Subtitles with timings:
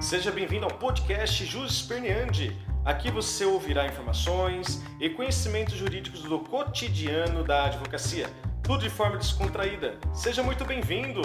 [0.00, 2.56] Seja bem-vindo ao podcast Jus Esperneandi.
[2.86, 8.26] Aqui você ouvirá informações e conhecimentos jurídicos do cotidiano da advocacia,
[8.62, 10.00] tudo de forma descontraída.
[10.14, 11.20] Seja muito bem-vindo!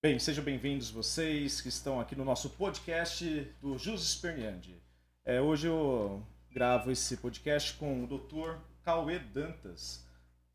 [0.00, 3.24] Bem, sejam bem-vindos vocês que estão aqui no nosso podcast
[3.60, 4.80] do Jus Esperneandi.
[5.24, 8.56] É, hoje eu gravo esse podcast com o Dr.
[8.84, 10.07] Cauê Dantas.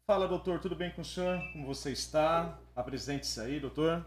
[0.05, 1.39] Fala, doutor, tudo bem com o senhor?
[1.53, 2.59] Como você está?
[2.75, 4.05] Apresente-se aí, doutor.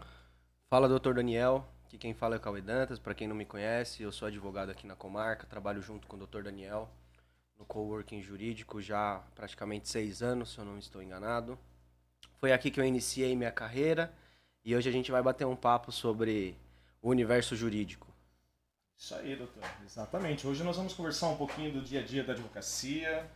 [0.69, 1.67] Fala, doutor Daniel.
[1.85, 2.99] Aqui quem fala é o Cauê Dantas.
[2.99, 6.19] Para quem não me conhece, eu sou advogado aqui na comarca, trabalho junto com o
[6.19, 6.87] doutor Daniel
[7.57, 11.57] no coworking jurídico já há praticamente seis anos, se eu não estou enganado.
[12.39, 14.13] Foi aqui que eu iniciei minha carreira
[14.63, 16.55] e hoje a gente vai bater um papo sobre
[17.01, 18.07] o universo jurídico.
[18.95, 19.63] Isso aí, doutor.
[19.83, 20.45] Exatamente.
[20.45, 23.27] Hoje nós vamos conversar um pouquinho do dia a dia da advocacia,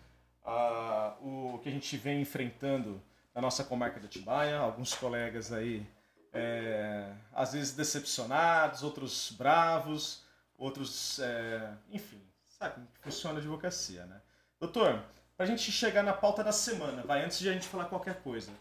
[1.22, 3.02] o que a gente vem enfrentando
[3.34, 4.57] na nossa comarca de Atibaia.
[4.57, 5.85] Alguns colegas aí,
[6.34, 10.24] é, às vezes decepcionados, outros bravos,
[10.57, 14.21] outros, é, enfim, sabe como funciona a advocacia, né?
[14.60, 15.04] Doutor,
[15.35, 18.21] para a gente chegar na pauta da semana, vai, antes de a gente falar qualquer
[18.21, 18.52] coisa,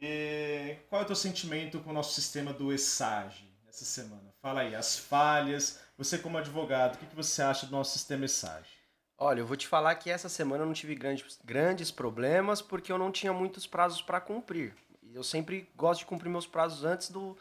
[0.00, 4.34] e qual é o teu sentimento com o nosso sistema do ESAGE essa semana?
[4.40, 8.24] Fala aí, as falhas, você como advogado, o que, que você acha do nosso sistema
[8.24, 8.77] ESAGE?
[9.20, 12.92] Olha, eu vou te falar que essa semana eu não tive grandes, grandes problemas porque
[12.92, 14.76] eu não tinha muitos prazos para cumprir.
[15.12, 17.36] Eu sempre gosto de cumprir meus prazos antes do,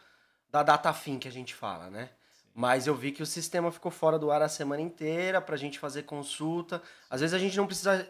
[0.52, 2.09] da data fim que a gente fala, né?
[2.52, 5.58] Mas eu vi que o sistema ficou fora do ar a semana inteira para a
[5.58, 6.81] gente fazer consulta.
[7.08, 8.09] Às vezes a gente não precisa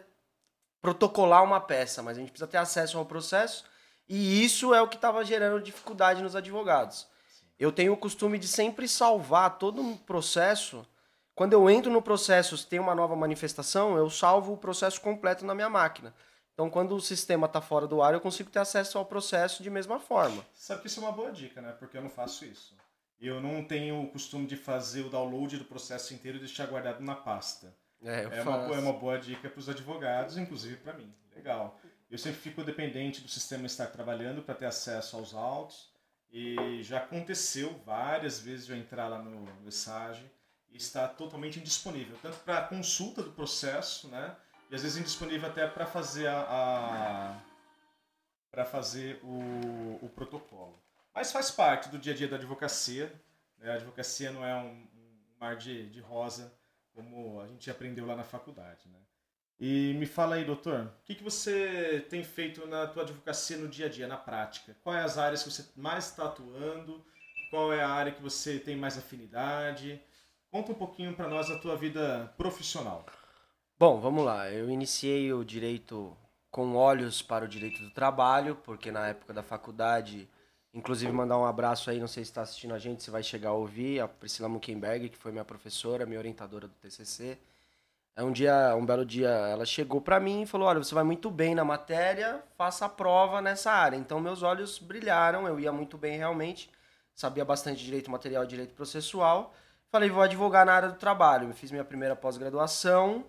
[0.80, 3.66] protocolar uma peça, mas a gente precisa ter acesso ao processo.
[4.08, 7.06] E isso é o que estava gerando dificuldade nos advogados.
[7.58, 10.86] Eu tenho o costume de sempre salvar todo um processo
[11.38, 15.46] quando eu entro no processo, se tem uma nova manifestação, eu salvo o processo completo
[15.46, 16.12] na minha máquina.
[16.52, 19.70] Então, quando o sistema está fora do ar, eu consigo ter acesso ao processo de
[19.70, 20.44] mesma forma.
[20.52, 21.70] Sabe que isso é uma boa dica, né?
[21.78, 22.76] Porque eu não faço isso.
[23.20, 27.04] Eu não tenho o costume de fazer o download do processo inteiro e deixar guardado
[27.04, 27.72] na pasta.
[28.02, 28.66] É, eu é, faço.
[28.66, 31.14] uma, é uma boa dica para os advogados, inclusive para mim.
[31.36, 31.78] Legal.
[32.10, 35.92] Eu sempre fico dependente do sistema estar trabalhando para ter acesso aos autos.
[36.32, 40.28] E já aconteceu várias vezes eu entrar lá no mensagem
[40.82, 44.36] está totalmente indisponível, tanto para consulta do processo, né?
[44.70, 47.40] E às vezes indisponível até para fazer a, a
[48.50, 50.82] para fazer o, o protocolo.
[51.14, 53.12] Mas faz parte do dia a dia da advocacia.
[53.58, 53.70] Né?
[53.70, 54.86] A advocacia não é um,
[55.40, 56.52] mar de, de rosa
[56.94, 58.98] como a gente aprendeu lá na faculdade, né?
[59.60, 63.68] E me fala aí, doutor, o que, que você tem feito na tua advocacia no
[63.68, 64.76] dia a dia, na prática?
[64.82, 67.04] Quais as áreas que você mais está atuando?
[67.50, 70.00] Qual é a área que você tem mais afinidade?
[70.50, 73.04] Conta um pouquinho para nós a tua vida profissional.
[73.78, 74.50] Bom, vamos lá.
[74.50, 76.16] Eu iniciei o direito
[76.50, 80.26] com olhos para o direito do trabalho, porque na época da faculdade,
[80.72, 83.50] inclusive mandar um abraço aí, não sei se está assistindo a gente, se vai chegar
[83.50, 87.38] a ouvir, a Priscila Muckenberg, que foi minha professora, minha orientadora do TCC.
[88.16, 91.04] É um dia, um belo dia, ela chegou para mim e falou: "Olha, você vai
[91.04, 93.96] muito bem na matéria, faça a prova nessa área".
[93.96, 96.70] Então meus olhos brilharam, eu ia muito bem realmente,
[97.14, 99.54] sabia bastante direito material direito processual.
[99.90, 101.52] Falei, vou advogar na área do trabalho.
[101.54, 103.24] Fiz minha primeira pós-graduação,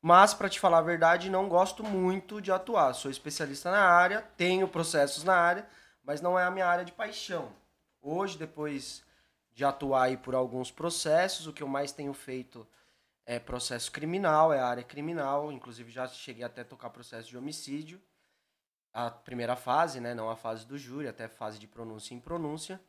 [0.00, 2.94] mas, para te falar a verdade, não gosto muito de atuar.
[2.94, 5.66] Sou especialista na área, tenho processos na área,
[6.04, 7.52] mas não é a minha área de paixão.
[8.00, 9.02] Hoje, depois
[9.52, 12.64] de atuar aí por alguns processos, o que eu mais tenho feito
[13.24, 15.50] é processo criminal, é a área criminal.
[15.50, 18.00] Inclusive, já cheguei até a tocar processo de homicídio.
[18.92, 20.14] A primeira fase, né?
[20.14, 22.80] Não a fase do júri, até fase de pronúncia e impronúncia.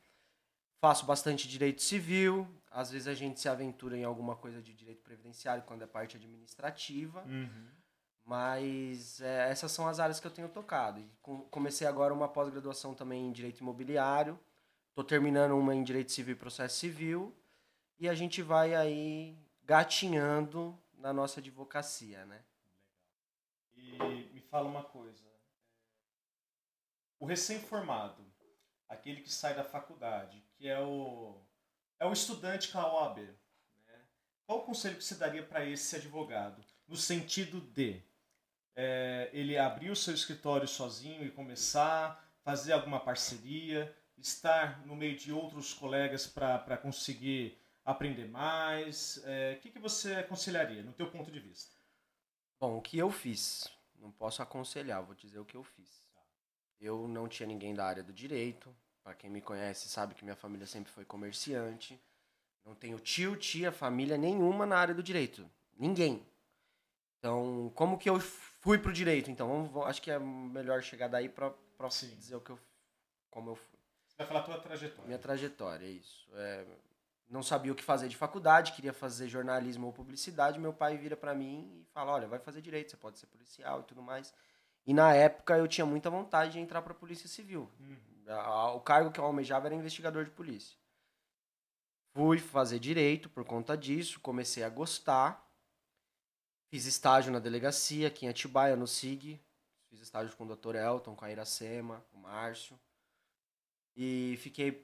[0.80, 2.48] Faço bastante direito civil,
[2.78, 6.16] às vezes a gente se aventura em alguma coisa de direito previdenciário quando é parte
[6.16, 7.24] administrativa.
[7.24, 7.68] Uhum.
[8.24, 11.00] Mas é, essas são as áreas que eu tenho tocado.
[11.00, 14.40] E com, comecei agora uma pós-graduação também em direito imobiliário.
[14.90, 17.36] Estou terminando uma em direito civil e processo civil.
[18.00, 22.44] E a gente vai aí gatinhando na nossa advocacia, né?
[23.76, 23.98] E
[24.34, 25.26] me fala uma coisa.
[27.20, 28.24] O recém-formado,
[28.88, 31.42] aquele que sai da faculdade, que é o,
[32.00, 33.20] é o estudante com a OAB.
[33.20, 34.00] Né?
[34.46, 36.64] Qual o conselho que você daria para esse advogado?
[36.88, 38.02] No sentido de
[38.76, 45.18] é, ele abrir o seu escritório sozinho e começar, fazer alguma parceria, estar no meio
[45.18, 49.22] de outros colegas para conseguir aprender mais.
[49.26, 51.76] É, o que, que você aconselharia, no teu ponto de vista?
[52.60, 53.68] Bom, o que eu fiz?
[54.00, 56.06] Não posso aconselhar, vou dizer o que eu fiz.
[56.80, 58.76] Eu não tinha ninguém da área do direito,
[59.08, 61.98] para quem me conhece sabe que minha família sempre foi comerciante.
[62.66, 65.50] Não tenho tio, tia, família nenhuma na área do direito.
[65.80, 66.28] Ninguém.
[67.18, 69.32] Então, como que eu fui pro direito?
[69.32, 71.54] Então, vamos, acho que é melhor chegar daí para
[72.18, 72.60] dizer o que eu
[73.32, 73.80] como eu fui.
[74.10, 75.06] Você vai falar a tua trajetória.
[75.06, 76.28] Minha trajetória, é isso.
[76.34, 76.66] É,
[77.30, 80.60] não sabia o que fazer de faculdade, queria fazer jornalismo ou publicidade.
[80.60, 83.80] Meu pai vira para mim e fala: Olha, vai fazer direito, você pode ser policial
[83.80, 84.34] e tudo mais.
[84.86, 87.72] E na época eu tinha muita vontade de entrar para a Polícia Civil.
[87.80, 88.17] Uhum.
[88.76, 90.78] O cargo que eu almejava era investigador de polícia.
[92.14, 95.48] Fui fazer direito por conta disso, comecei a gostar.
[96.70, 99.40] Fiz estágio na delegacia aqui em Atibaia, no SIG.
[99.90, 100.76] Fiz estágio com o Dr.
[100.76, 102.78] Elton, com a Iracema, com o Márcio.
[103.96, 104.84] E fiquei,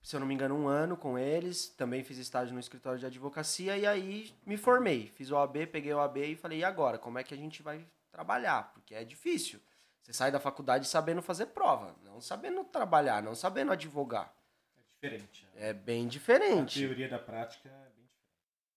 [0.00, 1.68] se eu não me engano, um ano com eles.
[1.68, 5.08] Também fiz estágio no escritório de advocacia e aí me formei.
[5.08, 6.98] Fiz o AB, peguei o AB e falei, e agora?
[6.98, 8.72] Como é que a gente vai trabalhar?
[8.72, 9.60] Porque é difícil.
[10.02, 14.34] Você sai da faculdade sabendo fazer prova, não sabendo trabalhar, não sabendo advogar.
[14.76, 15.44] É diferente.
[15.44, 15.68] Né?
[15.68, 16.82] É bem diferente.
[16.82, 18.10] A teoria da prática é bem diferente.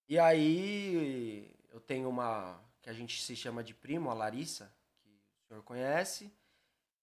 [0.10, 4.72] E aí eu tenho uma que a gente se chama de primo, a Larissa,
[5.02, 6.31] que o senhor conhece.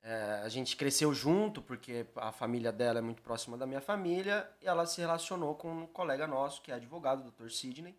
[0.03, 4.49] É, a gente cresceu junto, porque a família dela é muito próxima da minha família,
[4.61, 7.51] e ela se relacionou com um colega nosso, que é advogado, o Dr.
[7.51, 7.99] Sidney.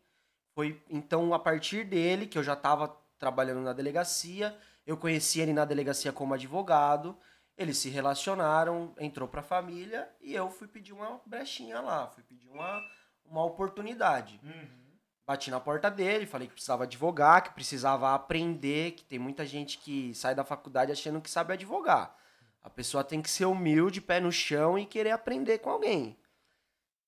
[0.53, 2.87] Foi então a partir dele, que eu já estava
[3.17, 7.17] trabalhando na delegacia, eu conheci ele na delegacia como advogado,
[7.57, 12.23] eles se relacionaram, entrou para a família, e eu fui pedir uma brechinha lá, fui
[12.23, 12.81] pedir uma,
[13.25, 14.39] uma oportunidade.
[14.43, 14.81] Uhum.
[15.25, 19.77] Bati na porta dele, falei que precisava advogar, que precisava aprender, que tem muita gente
[19.77, 22.15] que sai da faculdade achando que sabe advogar.
[22.63, 26.17] A pessoa tem que ser humilde, pé no chão e querer aprender com alguém.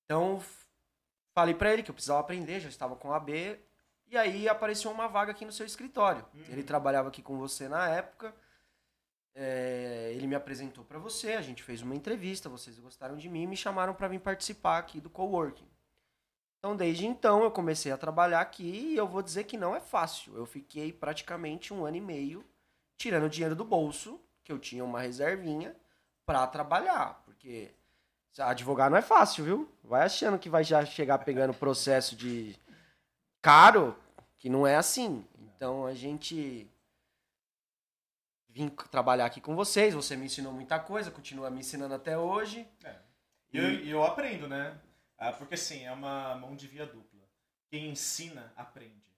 [0.04, 0.42] Então,
[1.34, 3.60] falei para ele que eu precisava aprender, já estava com a B,
[4.14, 6.24] e aí apareceu uma vaga aqui no seu escritório.
[6.32, 6.44] Uhum.
[6.48, 8.32] Ele trabalhava aqui com você na época.
[9.34, 13.42] É, ele me apresentou para você, a gente fez uma entrevista, vocês gostaram de mim
[13.42, 15.68] e me chamaram para vir participar aqui do coworking.
[16.60, 19.80] Então, desde então, eu comecei a trabalhar aqui e eu vou dizer que não é
[19.80, 20.36] fácil.
[20.36, 22.44] Eu fiquei praticamente um ano e meio
[22.96, 25.74] tirando dinheiro do bolso, que eu tinha uma reservinha,
[26.24, 27.20] para trabalhar.
[27.24, 27.72] Porque
[28.38, 29.68] advogar não é fácil, viu?
[29.82, 32.56] Vai achando que vai já chegar pegando processo de
[33.42, 33.96] caro,
[34.44, 35.26] que não é assim.
[35.38, 36.70] Então, a gente
[38.50, 42.68] vim trabalhar aqui com vocês, você me ensinou muita coisa, continua me ensinando até hoje.
[42.84, 42.94] É.
[43.50, 44.78] E eu, eu aprendo, né?
[45.16, 47.26] Ah, porque assim, é uma mão de via dupla.
[47.70, 49.16] Quem ensina, aprende.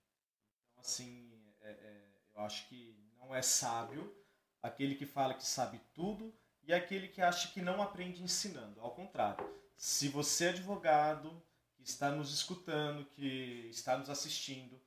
[0.71, 2.03] Então, assim, é, é,
[2.33, 4.15] eu acho que não é sábio
[4.63, 6.33] aquele que fala que sabe tudo
[6.63, 8.79] e aquele que acha que não aprende ensinando.
[8.79, 9.45] Ao contrário,
[9.75, 11.43] se você é advogado,
[11.75, 14.81] que está nos escutando, que está nos assistindo,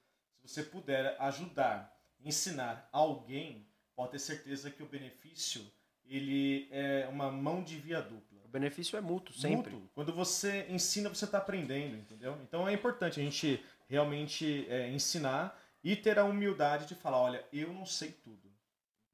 [0.50, 5.64] você puder ajudar, ensinar alguém, pode ter certeza que o benefício
[6.05, 9.73] ele é uma mão de via dupla benefício é mútuo, sempre.
[9.73, 9.91] Mútuo.
[9.94, 12.37] Quando você ensina, você está aprendendo, entendeu?
[12.43, 17.44] Então é importante a gente realmente é, ensinar e ter a humildade de falar, olha,
[17.52, 18.50] eu não sei tudo.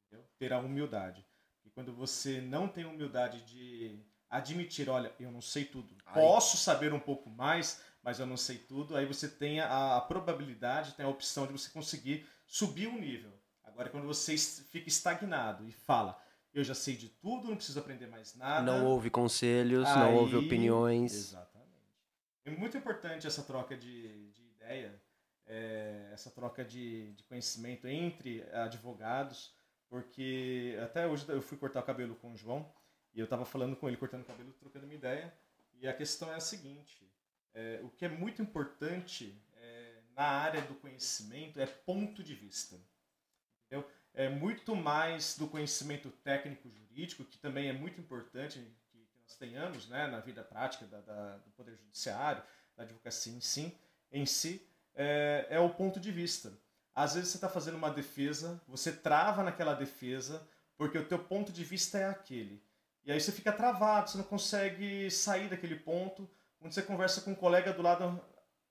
[0.06, 0.26] Entendeu?
[0.38, 1.24] Ter a humildade.
[1.64, 5.94] E quando você não tem humildade de admitir, olha, eu não sei tudo.
[6.12, 8.96] Posso saber um pouco mais, mas eu não sei tudo.
[8.96, 13.32] Aí você tem a, a probabilidade, tem a opção de você conseguir subir o nível.
[13.64, 16.16] Agora, quando você fica estagnado e fala,
[16.54, 18.62] eu já sei de tudo, não preciso aprender mais nada.
[18.78, 21.12] Não houve conselhos, Aí, não houve opiniões.
[21.12, 21.66] Exatamente.
[22.44, 25.02] É muito importante essa troca de, de ideia,
[25.44, 29.52] é, essa troca de, de conhecimento entre advogados,
[29.88, 32.72] porque até hoje eu fui cortar o cabelo com o João
[33.12, 35.34] e eu estava falando com ele, cortando o cabelo, trocando uma ideia.
[35.74, 37.04] E a questão é a seguinte:
[37.56, 42.76] é, o que é muito importante é, na área do conhecimento é ponto de vista.
[43.66, 43.90] Entendeu?
[44.16, 48.58] é muito mais do conhecimento técnico jurídico, que também é muito importante
[48.90, 52.42] que, que nós tenhamos né, na vida prática da, da, do Poder Judiciário,
[52.74, 53.78] da advocacia em si,
[54.10, 56.50] em si é, é o ponto de vista.
[56.94, 60.48] Às vezes você está fazendo uma defesa, você trava naquela defesa,
[60.78, 62.64] porque o teu ponto de vista é aquele.
[63.04, 66.28] E aí você fica travado, você não consegue sair daquele ponto.
[66.66, 68.20] Quando você conversa com um colega do lado,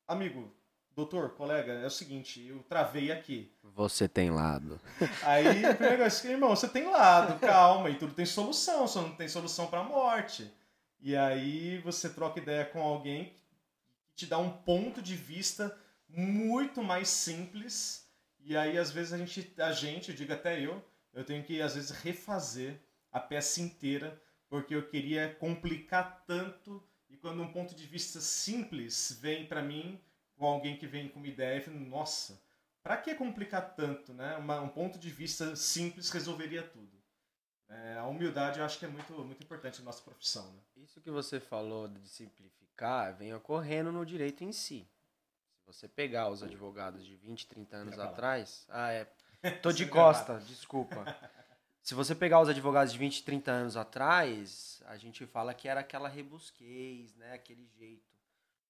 [0.06, 0.54] amigo,
[0.94, 3.56] doutor, colega, é o seguinte, eu travei aqui.
[3.64, 4.82] Você tem lado.
[5.24, 9.30] Aí, primeiro negócio, irmão, você tem lado, calma, e tudo tem solução, só não tem
[9.30, 10.54] solução para a morte.
[11.00, 13.32] E aí você troca ideia com alguém
[14.10, 15.74] que te dá um ponto de vista
[16.10, 18.10] muito mais simples.
[18.42, 20.84] E aí, às vezes, a gente, a gente, eu digo até eu,
[21.14, 22.78] eu tenho que, às vezes, refazer
[23.10, 26.86] a peça inteira, porque eu queria complicar tanto.
[27.10, 30.02] E quando um ponto de vista simples vem para mim,
[30.36, 32.42] com alguém que vem com uma ideia e fala, nossa,
[32.84, 34.36] para que complicar tanto, né?
[34.38, 36.96] Uma, um ponto de vista simples resolveria tudo.
[37.68, 40.46] É, a humildade eu acho que é muito, muito importante na nossa profissão.
[40.54, 40.60] Né?
[40.84, 44.88] Isso que você falou de simplificar vem ocorrendo no direito em si.
[45.58, 48.68] Se você pegar os advogados de 20, 30 anos atrás.
[48.70, 49.06] Ah, é.
[49.64, 51.06] Tô de costa, desculpa.
[51.86, 55.82] Se você pegar os advogados de 20, 30 anos atrás, a gente fala que era
[55.82, 57.34] aquela rebusquez, né?
[57.34, 58.02] Aquele jeito.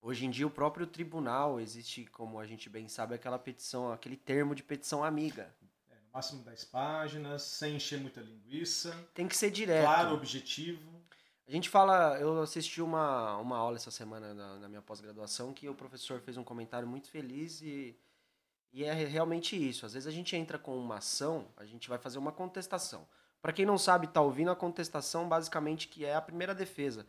[0.01, 4.17] Hoje em dia, o próprio tribunal existe, como a gente bem sabe, aquela petição, aquele
[4.17, 5.49] termo de petição amiga.
[5.89, 8.93] É, no máximo 10 páginas, sem encher muita linguiça.
[9.13, 9.85] Tem que ser direto.
[9.85, 11.01] Claro, objetivo.
[11.47, 15.69] A gente fala, eu assisti uma, uma aula essa semana na, na minha pós-graduação que
[15.69, 17.97] o professor fez um comentário muito feliz e,
[18.75, 19.85] e é realmente isso.
[19.85, 23.07] Às vezes a gente entra com uma ação, a gente vai fazer uma contestação.
[23.41, 27.07] Para quem não sabe, tá ouvindo a contestação, basicamente que é a primeira defesa.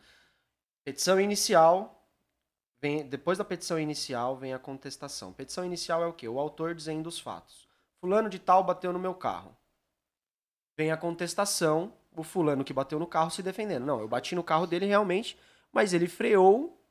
[0.85, 2.07] Petição inicial,
[2.79, 5.33] vem, depois da petição inicial vem a contestação.
[5.33, 6.25] Petição inicial é o quê?
[6.29, 7.67] O autor dizendo os fatos.
[7.99, 9.53] Fulano de tal bateu no meu carro.
[10.77, 13.85] Vem a contestação, o fulano que bateu no carro se defendendo.
[13.85, 15.37] Não, eu bati no carro dele realmente,
[15.73, 16.81] mas ele freou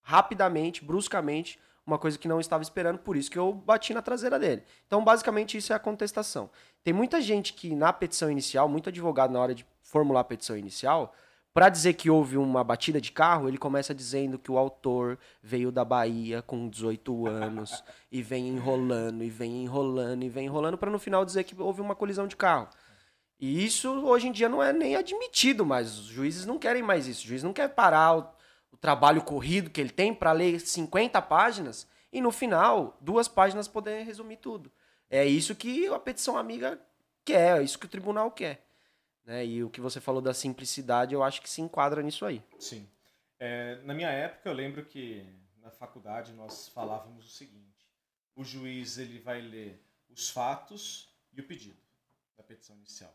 [0.00, 4.38] rapidamente, bruscamente, uma coisa que não estava esperando, por isso que eu bati na traseira
[4.38, 4.62] dele.
[4.86, 6.50] Então, basicamente, isso é a contestação.
[6.84, 10.56] Tem muita gente que na petição inicial, muito advogado na hora de formular a petição
[10.56, 11.14] inicial,
[11.54, 15.72] para dizer que houve uma batida de carro, ele começa dizendo que o autor veio
[15.72, 20.90] da Bahia com 18 anos e vem enrolando e vem enrolando e vem enrolando para
[20.90, 22.68] no final dizer que houve uma colisão de carro.
[23.40, 25.98] E isso hoje em dia não é nem admitido mais.
[25.98, 27.24] Os juízes não querem mais isso.
[27.24, 28.36] O juiz não quer parar
[28.80, 34.04] trabalho corrido que ele tem para ler 50 páginas e no final, duas páginas poder
[34.04, 34.72] resumir tudo.
[35.10, 36.80] É isso que a petição amiga
[37.24, 38.66] quer, é isso que o tribunal quer.
[39.24, 39.44] Né?
[39.44, 42.42] E o que você falou da simplicidade, eu acho que se enquadra nisso aí.
[42.58, 42.88] Sim.
[43.38, 45.24] É, na minha época, eu lembro que
[45.60, 47.86] na faculdade nós falávamos o seguinte:
[48.34, 51.80] o juiz ele vai ler os fatos e o pedido
[52.36, 53.14] da petição inicial.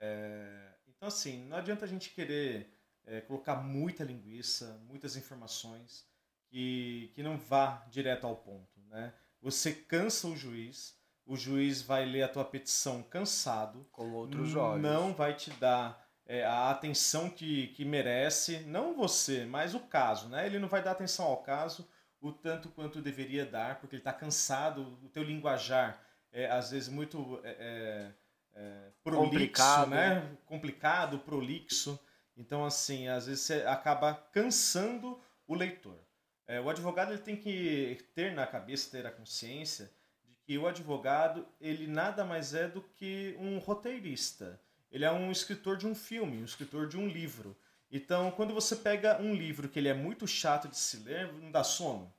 [0.00, 2.73] É, então, assim, não adianta a gente querer
[3.06, 6.06] é, colocar muita linguiça, muitas informações
[6.48, 8.80] que, que não vá direto ao ponto.
[8.88, 9.12] Né?
[9.40, 14.82] Você cansa o juiz, o juiz vai ler a tua petição cansado, com outros olhos.
[14.82, 20.28] Não vai te dar é, a atenção que, que merece, não você, mas o caso.
[20.28, 20.46] Né?
[20.46, 21.88] Ele não vai dar atenção ao caso
[22.20, 26.00] o tanto quanto deveria dar, porque ele está cansado, o teu linguajar
[26.32, 28.14] é às vezes muito é, é
[28.54, 29.90] é, prolixo, complicado.
[29.90, 30.36] né?
[30.46, 31.98] Complicado, prolixo.
[32.36, 35.98] Então, assim, às vezes você acaba cansando o leitor.
[36.46, 39.90] É, o advogado ele tem que ter na cabeça, ter a consciência
[40.24, 44.60] de que o advogado ele nada mais é do que um roteirista.
[44.90, 47.56] Ele é um escritor de um filme, um escritor de um livro.
[47.90, 51.50] Então, quando você pega um livro que ele é muito chato de se ler, não
[51.50, 52.12] dá sono.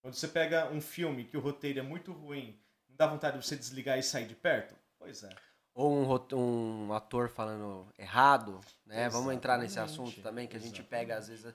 [0.00, 2.58] Quando você pega um filme que o roteiro é muito ruim,
[2.88, 4.74] não dá vontade de você desligar e sair de perto.
[4.98, 5.30] Pois é.
[5.74, 9.06] Ou um, um ator falando errado, né?
[9.06, 9.12] Exatamente.
[9.12, 11.46] Vamos entrar nesse assunto também, que a gente pega, às vezes,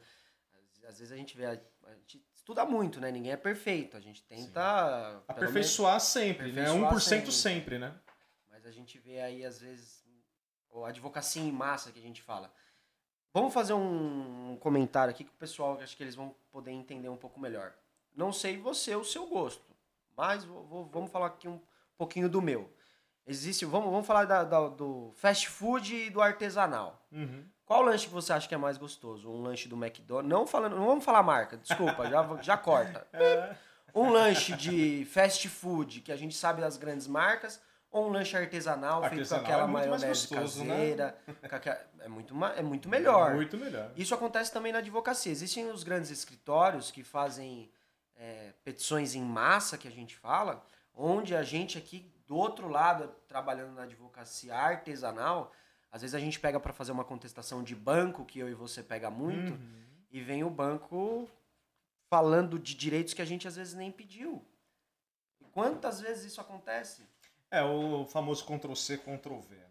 [0.87, 3.11] às vezes a gente vê, a, a gente estuda muito, né?
[3.11, 5.21] Ninguém é perfeito, a gente tenta...
[5.27, 6.61] Aperfeiçoar menos, sempre, né?
[6.63, 6.97] aperfeiçoar né?
[6.97, 7.31] 1% sempre.
[7.31, 7.93] sempre, né?
[8.49, 10.03] Mas a gente vê aí, às vezes,
[10.73, 12.51] a advocacia em massa que a gente fala.
[13.31, 17.17] Vamos fazer um comentário aqui que o pessoal, acho que eles vão poder entender um
[17.17, 17.73] pouco melhor.
[18.15, 19.63] Não sei você, o seu gosto,
[20.15, 21.61] mas vou, vou, vamos falar aqui um
[21.95, 22.73] pouquinho do meu.
[23.27, 27.05] Existe, vamos, vamos falar da, da, do fast food e do artesanal.
[27.11, 27.43] Uhum.
[27.65, 29.29] Qual lanche que você acha que é mais gostoso?
[29.29, 30.29] Um lanche do McDonald's?
[30.29, 33.05] Não falando, não vamos falar marca, desculpa, já, já corta.
[33.13, 33.55] É.
[33.95, 38.37] Um lanche de fast food que a gente sabe das grandes marcas ou um lanche
[38.37, 40.75] artesanal, artesanal feito com aquela é maionese gostoso, né?
[40.75, 41.35] caseira, né?
[41.49, 43.33] aquela, é muito é muito melhor.
[43.33, 43.91] Muito melhor.
[43.95, 45.31] Isso acontece também na advocacia.
[45.31, 47.71] Existem os grandes escritórios que fazem
[48.15, 53.07] é, petições em massa que a gente fala, onde a gente aqui do outro lado,
[53.27, 55.53] trabalhando na advocacia artesanal,
[55.89, 58.83] às vezes a gente pega para fazer uma contestação de banco, que eu e você
[58.83, 59.83] pega muito, uhum.
[60.11, 61.29] e vem o banco
[62.09, 64.45] falando de direitos que a gente às vezes nem pediu.
[65.39, 67.03] E quantas vezes isso acontece?
[67.49, 69.55] É o famoso Ctrl-C, Ctrl-V.
[69.55, 69.65] Né?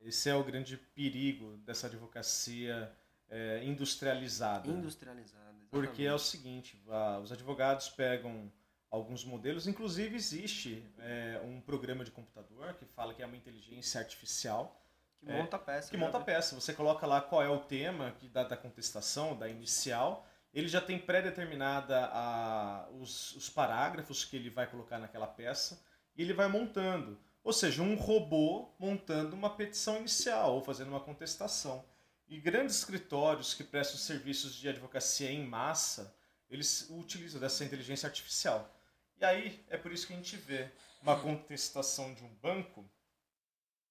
[0.00, 2.92] Esse é o grande perigo dessa advocacia
[3.28, 4.68] é, industrializada.
[4.68, 5.38] Industrializada.
[5.44, 5.70] Exatamente.
[5.70, 6.82] Porque é o seguinte,
[7.22, 8.50] os advogados pegam
[8.90, 9.66] alguns modelos.
[9.66, 14.80] Inclusive, existe é, um programa de computador que fala que é uma inteligência artificial.
[15.18, 15.90] Que monta a peça.
[15.90, 16.54] Que monta a peça.
[16.54, 20.26] Você coloca lá qual é o tema que da, da contestação, da inicial.
[20.54, 25.82] Ele já tem pré-determinada os, os parágrafos que ele vai colocar naquela peça
[26.16, 27.18] e ele vai montando.
[27.44, 31.84] Ou seja, um robô montando uma petição inicial ou fazendo uma contestação.
[32.28, 36.14] E grandes escritórios que prestam serviços de advocacia em massa,
[36.50, 38.77] eles utilizam dessa inteligência artificial.
[39.20, 40.68] E aí é por isso que a gente vê
[41.02, 42.88] uma contestação de um banco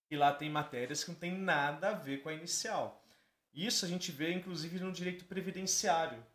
[0.10, 3.04] e lá tem matérias que não tem nada a ver com a inicial.
[3.54, 6.26] Isso a gente vê inclusive no direito previdenciário.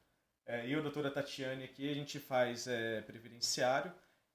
[0.44, 3.94] É, eu, doutora Tatiane, aqui, a gente faz é, previdenciário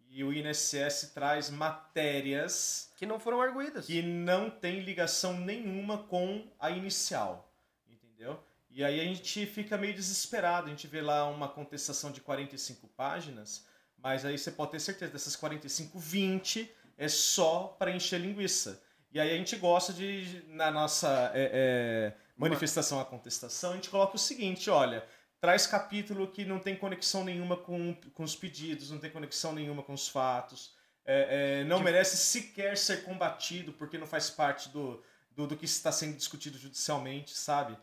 [0.09, 3.85] E o INSS traz matérias que não foram arguídas.
[3.85, 7.53] que não tem ligação nenhuma com a inicial,
[7.87, 8.41] entendeu?
[8.69, 12.87] E aí a gente fica meio desesperado, a gente vê lá uma contestação de 45
[12.87, 13.67] páginas,
[14.07, 18.81] mas aí você pode ter certeza dessas 45, 20 é só para encher linguiça.
[19.11, 23.89] E aí a gente gosta de, na nossa é, é, manifestação à contestação, a gente
[23.89, 25.05] coloca o seguinte, olha,
[25.41, 29.83] traz capítulo que não tem conexão nenhuma com, com os pedidos, não tem conexão nenhuma
[29.83, 30.73] com os fatos,
[31.05, 35.03] é, é, não merece sequer ser combatido porque não faz parte do,
[35.35, 37.77] do, do que está sendo discutido judicialmente, sabe?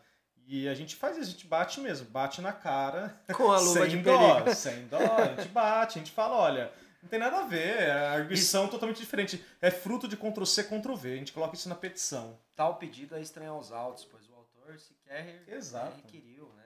[0.47, 3.19] E a gente faz isso, a gente bate mesmo, bate na cara.
[3.35, 4.53] Com a luva sem de dó, perigo.
[4.55, 6.71] sem dó, a gente bate, a gente fala, olha,
[7.01, 9.43] não tem nada a ver, a arguição é totalmente diferente.
[9.59, 12.39] É fruto de Ctrl-C, Ctrl-V, a gente coloca isso na petição.
[12.55, 15.95] Tal pedido é estranho aos autos, pois o autor sequer Exato.
[15.97, 16.63] requeriu, né?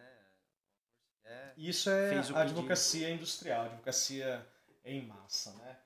[1.23, 1.53] É.
[1.57, 2.37] Isso é a pedido.
[2.37, 4.45] advocacia industrial, a advocacia
[4.83, 5.77] em massa, né?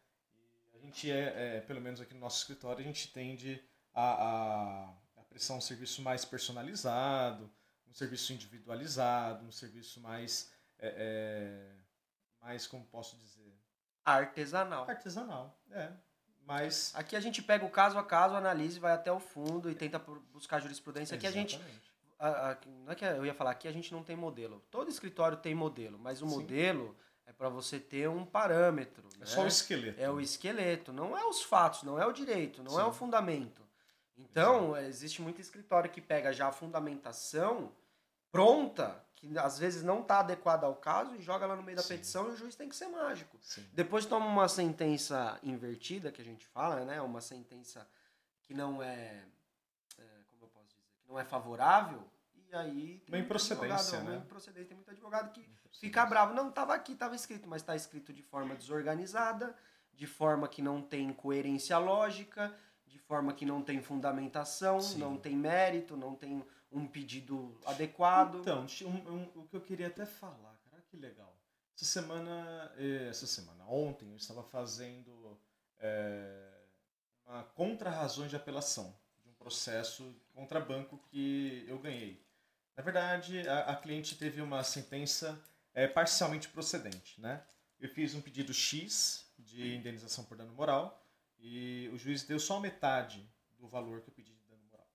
[0.74, 4.04] E a gente é, é, pelo menos aqui no nosso escritório, a gente tende a,
[4.04, 7.52] a, a prestar um serviço mais personalizado,
[7.94, 11.72] um serviço individualizado, um serviço mais, é, é,
[12.42, 13.54] mais como posso dizer,
[14.04, 14.90] Artesanal.
[14.90, 15.92] artesanal, é.
[16.46, 19.70] Mas Aqui a gente pega o caso a caso, analisa e vai até o fundo
[19.72, 19.98] e tenta
[20.34, 21.16] buscar jurisprudência.
[21.16, 21.56] Aqui a gente.
[21.56, 21.94] Exatamente.
[22.20, 24.60] a- a- não é que eu ia falar, aqui a gente não tem modelo.
[24.72, 26.36] Todo escritório tem modelo, mas o Sim.
[26.36, 29.08] modelo é para você ter um parâmetro.
[29.16, 29.26] é né?
[29.26, 30.02] só o esqueleto.
[30.02, 32.90] É o esqueleto, não é os fatos, não é o direito, não é Sim.
[32.90, 33.62] o fundamento.
[34.18, 37.72] Então, existe muito escritório que pega já a fundamentação
[38.34, 41.84] pronta, que às vezes não está adequada ao caso, e joga lá no meio da
[41.84, 41.90] Sim.
[41.90, 43.38] petição e o juiz tem que ser mágico.
[43.40, 43.63] Sim.
[43.72, 47.00] Depois toma uma sentença invertida, que a gente fala, né?
[47.00, 47.88] Uma sentença
[48.42, 49.24] que não é,
[50.00, 52.04] é, como eu posso dizer, que não é favorável,
[52.36, 53.04] e aí...
[53.06, 54.16] tem Uma improcedência, advogado, né?
[54.18, 55.48] Uma improcedência, tem muito advogado que
[55.80, 56.34] fica bravo.
[56.34, 59.56] Não, estava aqui, estava escrito, mas está escrito de forma desorganizada,
[59.94, 62.54] de forma que não tem coerência lógica,
[62.88, 64.98] de forma que não tem fundamentação, Sim.
[64.98, 66.43] não tem mérito, não tem
[66.74, 68.40] um pedido adequado.
[68.40, 71.36] Então, um- um- o que eu queria até falar, cara, que legal.
[71.76, 75.40] Essa semana, eh, essa semana, ontem, eu estava fazendo
[75.80, 76.62] eh,
[77.26, 82.26] uma contra-razões de apelação de um processo contra banco que eu ganhei.
[82.78, 85.38] Na verdade, a, a cliente teve uma sentença
[85.74, 87.44] eh, parcialmente procedente, né?
[87.80, 91.06] Eu fiz um pedido X de indenização por dano moral
[91.38, 93.28] e o juiz deu só metade
[93.60, 94.88] do valor que eu pedi de dano moral.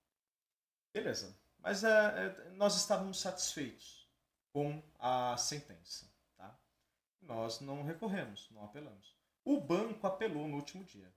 [0.94, 1.36] Beleza.
[1.58, 4.08] Mas é, é, nós estávamos satisfeitos
[4.52, 6.10] com a sentença.
[6.36, 6.58] Tá?
[7.20, 9.16] Nós não recorremos, não apelamos.
[9.44, 11.12] O banco apelou no último dia.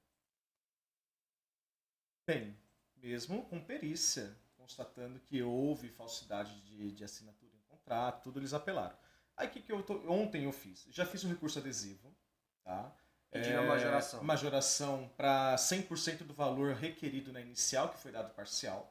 [2.25, 2.57] Bem,
[2.95, 8.95] mesmo com perícia, constatando que houve falsidade de, de assinatura em contrato, tudo eles apelaram.
[9.35, 10.85] Aí o que, que eu tô, ontem eu fiz?
[10.91, 12.15] Já fiz um recurso adesivo,
[12.63, 12.95] tá?
[13.31, 14.23] Pedindo a majoração.
[14.23, 18.90] Majoração para 100% do valor requerido na inicial, que foi dado parcial.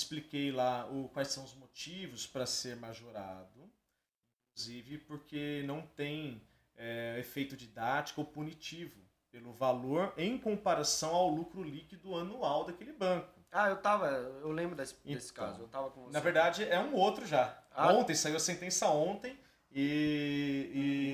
[0.00, 3.70] Expliquei lá o, quais são os motivos para ser majorado,
[4.52, 6.42] inclusive porque não tem
[6.76, 8.98] é, efeito didático ou punitivo
[9.30, 13.28] pelo valor em comparação ao lucro líquido anual daquele banco.
[13.52, 16.12] Ah, eu tava, eu lembro desse, desse Então, caso, eu tava com você.
[16.12, 17.56] Na verdade, é um outro já.
[17.72, 17.92] Ah.
[17.92, 19.38] Ontem, saiu a sentença ontem.
[19.72, 20.70] E,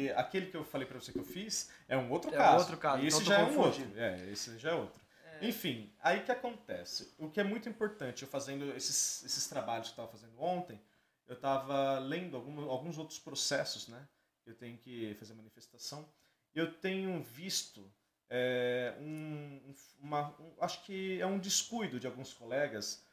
[0.09, 2.59] e aquele que eu falei pra você que eu fiz é um outro É caso.
[2.61, 3.93] outro caso, E esse então já é um outro.
[3.97, 5.01] É, esse já é outro.
[5.43, 7.13] Enfim, aí que acontece?
[7.19, 10.81] O que é muito importante, eu fazendo esses, esses trabalhos que eu estava fazendo ontem,
[11.27, 14.09] eu estava lendo algum, alguns outros processos, né?
[14.45, 16.09] Eu tenho que fazer manifestação.
[16.55, 17.91] Eu tenho visto
[18.29, 23.05] é, um, um- uma, um- acho que é um descuido de alguns colegas,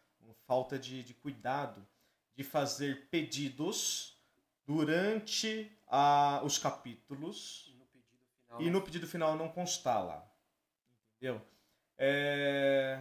[0.48, 1.86] falta de, de cuidado
[2.36, 4.18] de fazer pedidos
[4.66, 8.62] durante a, os capítulos E no pedido final.
[8.62, 10.32] e no pedido final não constar lá.
[11.18, 11.42] Entendeu?
[12.06, 13.00] É,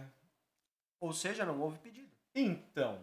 [0.99, 2.09] Ou seja, não houve pedido.
[2.33, 2.97] Então,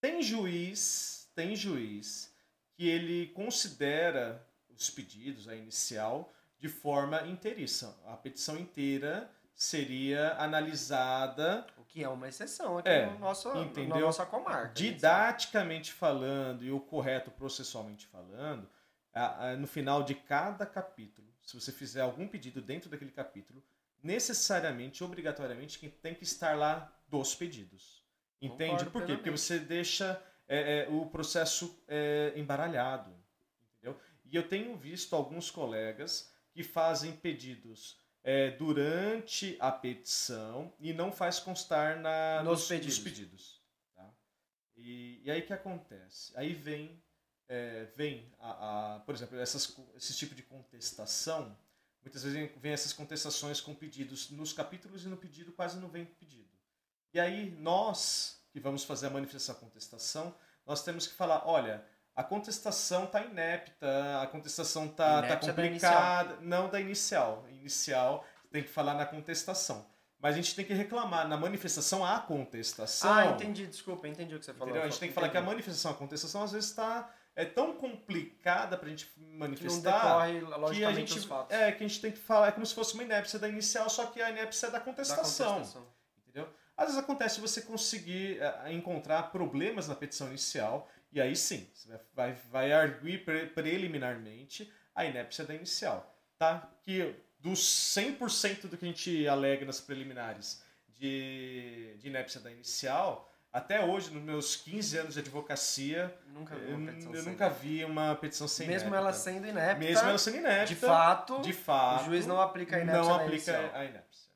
[0.00, 2.34] tem juiz, tem juiz
[2.74, 7.94] que ele considera os pedidos, a inicial, de forma inteiriça.
[8.06, 13.96] A petição inteira seria analisada O que é uma exceção aqui É, no nosso, entendeu?
[13.96, 14.72] na nossa comarca.
[14.74, 18.68] didaticamente falando e o correto processualmente falando,
[19.58, 23.62] no final de cada capítulo, se você fizer algum pedido dentro daquele capítulo,
[24.02, 28.02] necessariamente, obrigatoriamente, quem tem que estar lá dos pedidos.
[28.40, 28.84] Entende?
[28.84, 29.14] Concordo Por quê?
[29.14, 33.14] Porque você deixa é, é, o processo é, embaralhado.
[33.78, 33.98] Entendeu?
[34.24, 41.10] E eu tenho visto alguns colegas que fazem pedidos é, durante a petição e não
[41.10, 42.94] faz constar na, Nos nos, pedidos.
[42.98, 43.62] nos pedidos.
[43.94, 44.10] Tá?
[44.76, 46.32] E, e aí que acontece?
[46.36, 47.02] Aí vem,
[47.48, 51.56] é, vem a, a- por exemplo, essas, esse tipo de contestação
[52.02, 56.04] Muitas vezes vem essas contestações com pedidos nos capítulos e no pedido quase não vem
[56.04, 56.48] pedido.
[57.12, 60.34] E aí nós que vamos fazer a manifestação a contestação,
[60.66, 61.84] nós temos que falar, olha,
[62.14, 66.34] a contestação está inepta, a contestação está tá, tá complicada.
[66.34, 67.46] Da não da inicial.
[67.48, 69.86] Inicial tem que falar na contestação.
[70.18, 73.12] Mas a gente tem que reclamar na manifestação a contestação.
[73.12, 74.70] Ah, entendi, desculpa, entendi o que você falou.
[74.70, 74.82] Entendeu?
[74.82, 77.08] A gente tem que falar que a manifestação a contestação às vezes está
[77.38, 81.86] é tão complicada para a gente manifestar que, decorre, que a gente é que a
[81.86, 84.28] gente tem que falar é como se fosse uma inépcia da inicial, só que a
[84.28, 85.46] inépcia é da contestação.
[85.46, 85.86] Da contestação.
[86.20, 86.48] Entendeu?
[86.76, 91.88] Às vezes acontece você conseguir é, encontrar problemas na petição inicial e aí sim, você
[92.12, 93.24] vai, vai arguir
[93.54, 96.12] preliminarmente a inépcia da inicial.
[96.36, 96.68] Tá?
[96.82, 97.60] Que dos
[97.96, 104.10] 100% do que a gente alega nas preliminares de, de inépcia da inicial, até hoje,
[104.10, 108.14] nos meus 15 anos de advocacia, nunca vi uma petição eu, eu nunca vi uma
[108.16, 109.78] petição sem Mesmo ela sendo inépita.
[109.78, 110.66] Mesmo ela sendo inépita.
[110.66, 113.02] De fato, de fato o juiz não aplica a inépcia.
[113.02, 114.28] Não aplica a inépcia.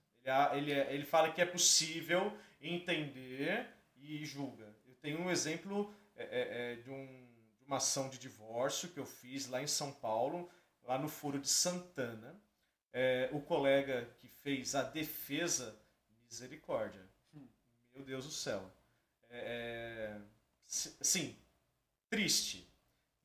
[0.52, 4.64] Ele, ele, ele fala que é possível entender e julga.
[4.86, 7.06] Eu tenho um exemplo é, é, é, de, um,
[7.58, 10.48] de uma ação de divórcio que eu fiz lá em São Paulo,
[10.84, 12.40] lá no Foro de Santana
[12.92, 15.74] é, o colega que fez a defesa,
[16.26, 17.02] misericórdia.
[17.34, 17.48] Hum.
[17.94, 18.70] Meu Deus do céu.
[19.32, 20.20] É, é
[20.66, 21.36] sim,
[22.08, 22.68] triste.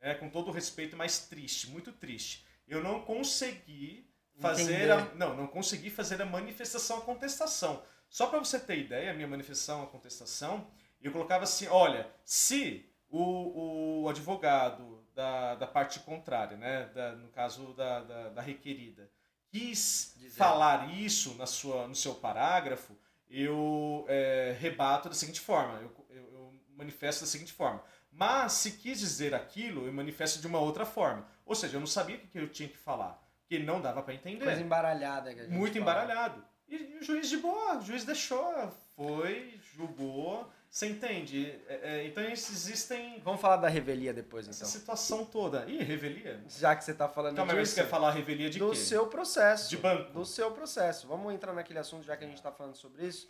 [0.01, 0.15] Né?
[0.15, 2.45] Com todo o respeito, mas triste, muito triste.
[2.67, 7.83] Eu não consegui fazer a, não, não consegui fazer a manifestação a contestação.
[8.09, 10.67] Só para você ter ideia, a minha manifestação a contestação,
[11.01, 17.29] eu colocava assim, olha, se o, o advogado da, da parte contrária, né, da, no
[17.29, 19.09] caso da, da, da requerida,
[19.49, 20.37] quis Dizer.
[20.37, 22.95] falar isso na sua, no seu parágrafo,
[23.29, 27.83] eu é, rebato da seguinte forma, eu, eu, eu, manifesto da seguinte forma.
[28.11, 31.27] Mas se quis dizer aquilo, eu manifesto de uma outra forma.
[31.45, 34.13] Ou seja, eu não sabia o que eu tinha que falar, porque não dava para
[34.13, 34.45] entender.
[34.45, 35.33] Coisa embaralhada.
[35.33, 35.83] Que a gente Muito fala.
[35.83, 36.45] embaralhado.
[36.67, 41.51] E, e o juiz de boa, o juiz deixou, foi, julgou, você entende?
[41.67, 43.19] É, é, então existem.
[43.23, 44.55] Vamos falar da revelia depois, então.
[44.55, 45.65] Essa situação toda.
[45.65, 46.43] Ih, revelia?
[46.47, 47.57] Já que você está falando então, disso.
[47.57, 48.71] Mas você quer falar revelia de do quê?
[48.71, 49.69] Do seu processo.
[49.69, 50.11] De banco.
[50.11, 51.07] Do seu processo.
[51.07, 53.29] Vamos entrar naquele assunto, já que a gente está falando sobre isso.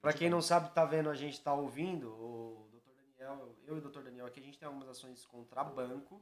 [0.00, 2.90] Para quem não sabe, está vendo, a gente está ouvindo, o Dr.
[2.96, 4.00] Daniel, eu e o Dr.
[4.00, 6.20] Daniel aqui, a gente tem algumas ações contra banco.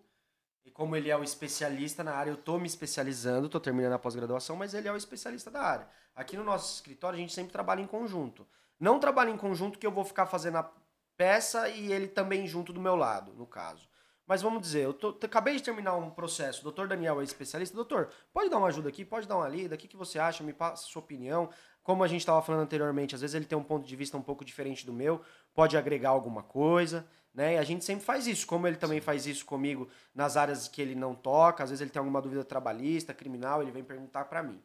[0.64, 3.98] E como ele é o especialista na área, eu estou me especializando, estou terminando a
[3.98, 5.88] pós-graduação, mas ele é o especialista da área.
[6.14, 8.46] Aqui no nosso escritório, a gente sempre trabalha em conjunto.
[8.80, 10.72] Não trabalho em conjunto que eu vou ficar fazendo a
[11.16, 13.86] peça e ele também junto do meu lado, no caso.
[14.26, 17.74] Mas vamos dizer, eu tô, acabei de terminar um processo, o doutor Daniel é especialista.
[17.74, 19.04] Doutor, pode dar uma ajuda aqui?
[19.04, 19.74] Pode dar uma lida?
[19.74, 20.42] O que, que você acha?
[20.42, 21.50] Me passa a sua opinião.
[21.82, 24.22] Como a gente estava falando anteriormente, às vezes ele tem um ponto de vista um
[24.22, 25.20] pouco diferente do meu,
[25.52, 27.54] pode agregar alguma coisa, né?
[27.54, 30.80] E a gente sempre faz isso, como ele também faz isso comigo nas áreas que
[30.80, 34.42] ele não toca, às vezes ele tem alguma dúvida trabalhista, criminal, ele vem perguntar para
[34.42, 34.62] mim.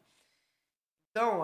[1.18, 1.44] Então,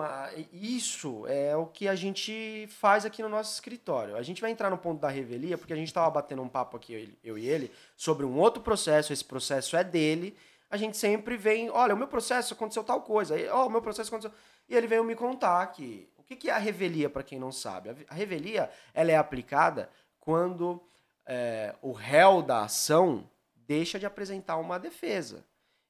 [0.52, 4.16] isso é o que a gente faz aqui no nosso escritório.
[4.16, 6.76] A gente vai entrar no ponto da revelia, porque a gente estava batendo um papo
[6.76, 10.36] aqui, eu e ele, sobre um outro processo, esse processo é dele.
[10.68, 13.80] A gente sempre vem, olha, o meu processo aconteceu tal coisa, ó, oh, o meu
[13.80, 14.36] processo aconteceu.
[14.68, 16.06] E ele veio me contar que.
[16.18, 17.96] O que é a revelia, para quem não sabe?
[18.10, 19.88] A revelia ela é aplicada
[20.20, 20.82] quando
[21.24, 25.46] é, o réu da ação deixa de apresentar uma defesa.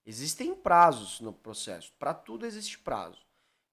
[0.06, 3.21] Existem prazos no processo, para tudo existe prazo.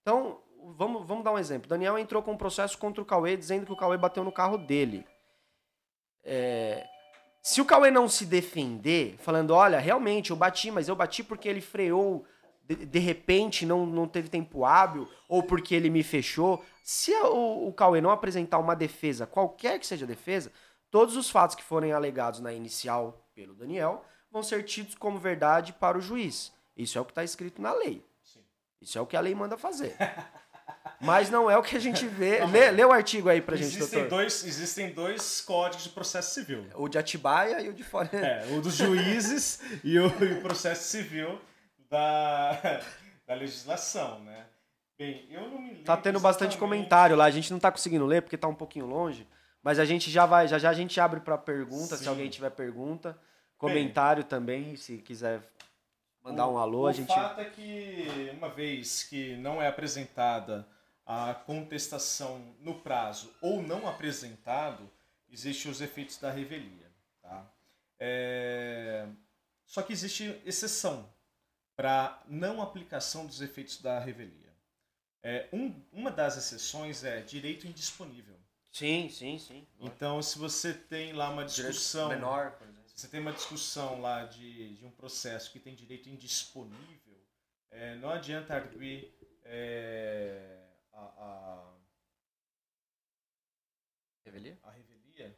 [0.10, 0.42] Então,
[0.76, 1.70] vamos, vamos dar um exemplo.
[1.70, 4.58] Daniel entrou com um processo contra o Cauê dizendo que o Cauê bateu no carro
[4.58, 5.06] dele.
[6.24, 6.84] É,
[7.44, 11.48] se o Cauê não se defender, falando, olha, realmente eu bati, mas eu bati porque
[11.48, 12.26] ele freou
[12.64, 16.66] de, de repente, não, não teve tempo hábil, ou porque ele me fechou.
[16.84, 20.52] Se o, o Cauê não apresentar uma defesa, qualquer que seja a defesa,
[20.90, 25.72] todos os fatos que forem alegados na inicial pelo Daniel vão ser tidos como verdade
[25.72, 26.52] para o juiz.
[26.76, 28.09] Isso é o que está escrito na lei.
[28.82, 29.96] Isso é o que a lei manda fazer.
[31.02, 32.46] Mas não é o que a gente vê.
[32.46, 34.10] Lê, lê o artigo aí pra existem gente, doutor.
[34.10, 36.66] Dois, existem dois códigos de processo civil.
[36.76, 38.10] O de Atibaia e o de fora.
[38.14, 41.40] É, o dos juízes e, o, e, o, processo civil
[41.90, 42.82] da,
[43.26, 44.46] da legislação, né?
[44.98, 47.26] Bem, eu não me lembro Tá tendo bastante comentário lá.
[47.26, 49.26] A gente não tá conseguindo ler porque tá um pouquinho longe.
[49.64, 52.04] Mas a gente já vai, já já a gente abre para pergunta, Sim.
[52.04, 53.18] se alguém tiver pergunta.
[53.58, 55.42] Comentário Bem, também, se quiser
[56.30, 57.12] mandar um alô, o a gente.
[57.12, 60.68] O fato é que, uma vez que não é apresentada
[61.06, 64.90] a contestação no prazo ou não apresentado,
[65.32, 66.92] existem os efeitos da revelia.
[67.22, 67.52] Tá?
[68.00, 69.08] É...
[69.66, 71.08] Só que existe exceção
[71.76, 74.50] para não aplicação dos efeitos da revelia.
[75.22, 78.36] É, um, uma das exceções é direito indisponível.
[78.72, 79.68] Sim, sim, sim.
[79.80, 82.10] Então, se você tem lá uma discussão.
[82.10, 82.68] Direito menor, por
[83.00, 87.18] você tem uma discussão lá de, de um processo que tem direito indisponível,
[87.72, 90.60] É, não adianta arguir é,
[90.92, 91.74] a, a,
[94.26, 94.58] Revelia?
[94.64, 95.36] a revelia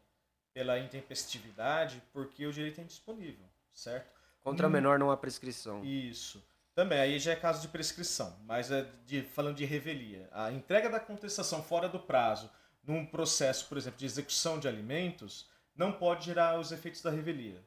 [0.53, 4.11] pela intempestividade, porque o direito é indisponível, certo?
[4.41, 4.69] Contra Hum.
[4.69, 5.83] menor não há prescrição.
[5.83, 6.43] Isso.
[6.73, 10.29] Também, aí já é caso de prescrição, mas é de, falando de revelia.
[10.31, 12.49] A entrega da contestação fora do prazo
[12.83, 17.63] num processo, por exemplo, de execução de alimentos, não pode gerar os efeitos da revelia.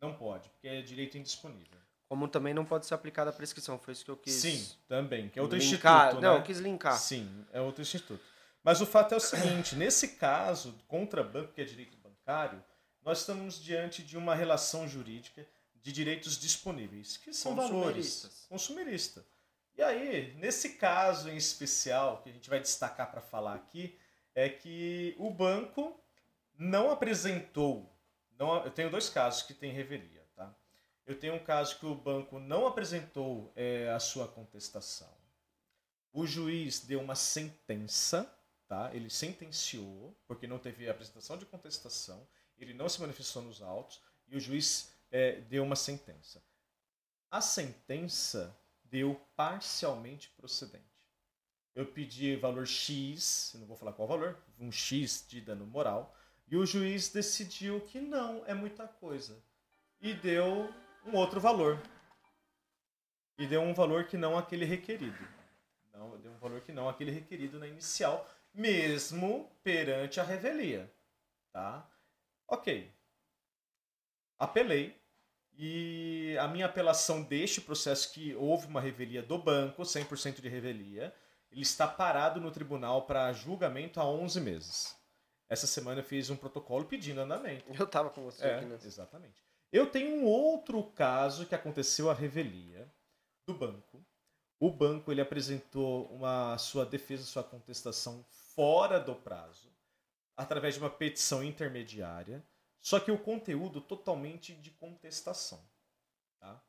[0.00, 1.78] Não pode, porque é direito indisponível.
[2.08, 3.78] Como também não pode ser aplicada a prescrição.
[3.78, 4.34] Foi isso que eu quis.
[4.34, 6.06] Sim, também, que é outro linkar.
[6.06, 6.38] instituto, Não, né?
[6.38, 6.98] eu quis linkar.
[6.98, 8.22] Sim, é outro instituto.
[8.64, 12.62] Mas o fato é o seguinte, nesse caso, contra banco, que é direito bancário,
[13.02, 17.70] nós estamos diante de uma relação jurídica de direitos disponíveis, que são valores
[18.22, 18.46] Consumeristas.
[18.48, 19.24] consumerista.
[19.76, 23.96] E aí, nesse caso em especial, que a gente vai destacar para falar aqui,
[24.34, 25.99] é que o banco
[26.60, 27.90] não apresentou.
[28.38, 30.28] Não, eu tenho dois casos que tem revelia.
[30.36, 30.54] Tá?
[31.06, 35.10] Eu tenho um caso que o banco não apresentou é, a sua contestação.
[36.12, 38.30] O juiz deu uma sentença,
[38.68, 38.90] tá?
[38.92, 44.36] ele sentenciou, porque não teve apresentação de contestação, ele não se manifestou nos autos, e
[44.36, 46.42] o juiz é, deu uma sentença.
[47.30, 50.84] A sentença deu parcialmente procedente.
[51.74, 56.14] Eu pedi valor X, não vou falar qual valor, um X de dano moral,
[56.50, 59.40] e o juiz decidiu que não, é muita coisa.
[60.00, 60.68] E deu
[61.06, 61.80] um outro valor.
[63.38, 65.28] E deu um valor que não aquele requerido.
[65.94, 70.92] Não, deu um valor que não aquele requerido na inicial, mesmo perante a revelia.
[71.52, 71.88] Tá?
[72.48, 72.92] Ok.
[74.36, 74.98] Apelei.
[75.56, 81.14] E a minha apelação deste processo que houve uma revelia do banco, 100% de revelia,
[81.52, 84.99] ele está parado no tribunal para julgamento há 11 meses.
[85.50, 87.64] Essa semana eu fiz um protocolo pedindo andamento.
[87.74, 88.86] Eu tava com você É, aqui nessa.
[88.86, 89.44] exatamente.
[89.72, 92.88] Eu tenho um outro caso que aconteceu a revelia
[93.46, 94.04] do banco.
[94.60, 99.72] O banco ele apresentou uma sua defesa, sua contestação fora do prazo,
[100.36, 102.44] através de uma petição intermediária,
[102.80, 105.64] só que o conteúdo totalmente de contestação.
[106.38, 106.62] Tá?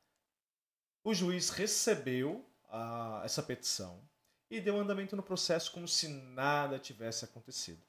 [1.03, 4.01] O juiz recebeu a- essa petição
[4.49, 7.81] e deu andamento no processo como se nada tivesse acontecido.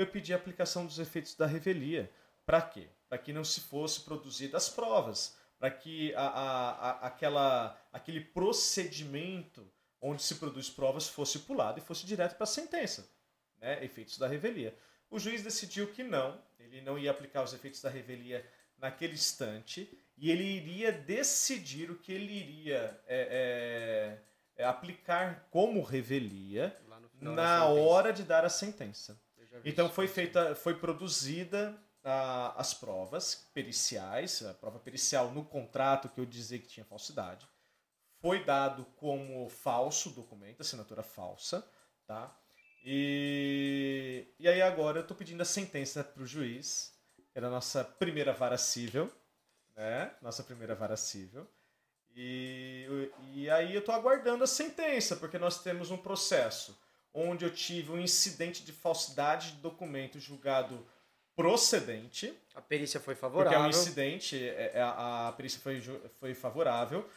[0.00, 2.10] Eu pedi a aplicação dos efeitos da revelia.
[2.46, 2.88] Para quê?
[3.08, 9.70] Para que não se fosse produzidas provas, para que a, a, a- aquela, aquele procedimento
[10.00, 13.06] onde se produz provas fosse pulado e fosse direto para a sentença,
[13.60, 13.84] né?
[13.84, 14.74] efeitos da revelia.
[15.10, 19.86] O juiz decidiu que não, ele não ia aplicar os efeitos da revelia naquele instante
[20.16, 24.18] e ele iria decidir o que ele iria é,
[24.56, 26.74] é, é, aplicar como revelia
[27.34, 29.20] na hora de dar a sentença.
[29.64, 36.20] Então foi feita, foi produzida ah, as provas periciais, a prova pericial no contrato que
[36.20, 37.46] eu dizia que tinha falsidade.
[38.20, 41.66] Foi dado como falso documento, assinatura falsa,
[42.06, 42.36] tá?
[42.84, 46.94] E, e aí agora eu estou pedindo a sentença para o juiz,
[47.32, 49.10] que é da nossa primeira vara civil,
[49.76, 50.14] né?
[50.22, 51.46] Nossa primeira vara civil.
[52.14, 56.78] E, e aí eu estou aguardando a sentença, porque nós temos um processo
[57.12, 60.86] onde eu tive um incidente de falsidade de documento julgado
[61.36, 63.60] procedente, A perícia foi porque favorável.
[63.60, 65.80] é um incidente, é- é- a, a perícia foi,
[66.18, 67.08] foi favorável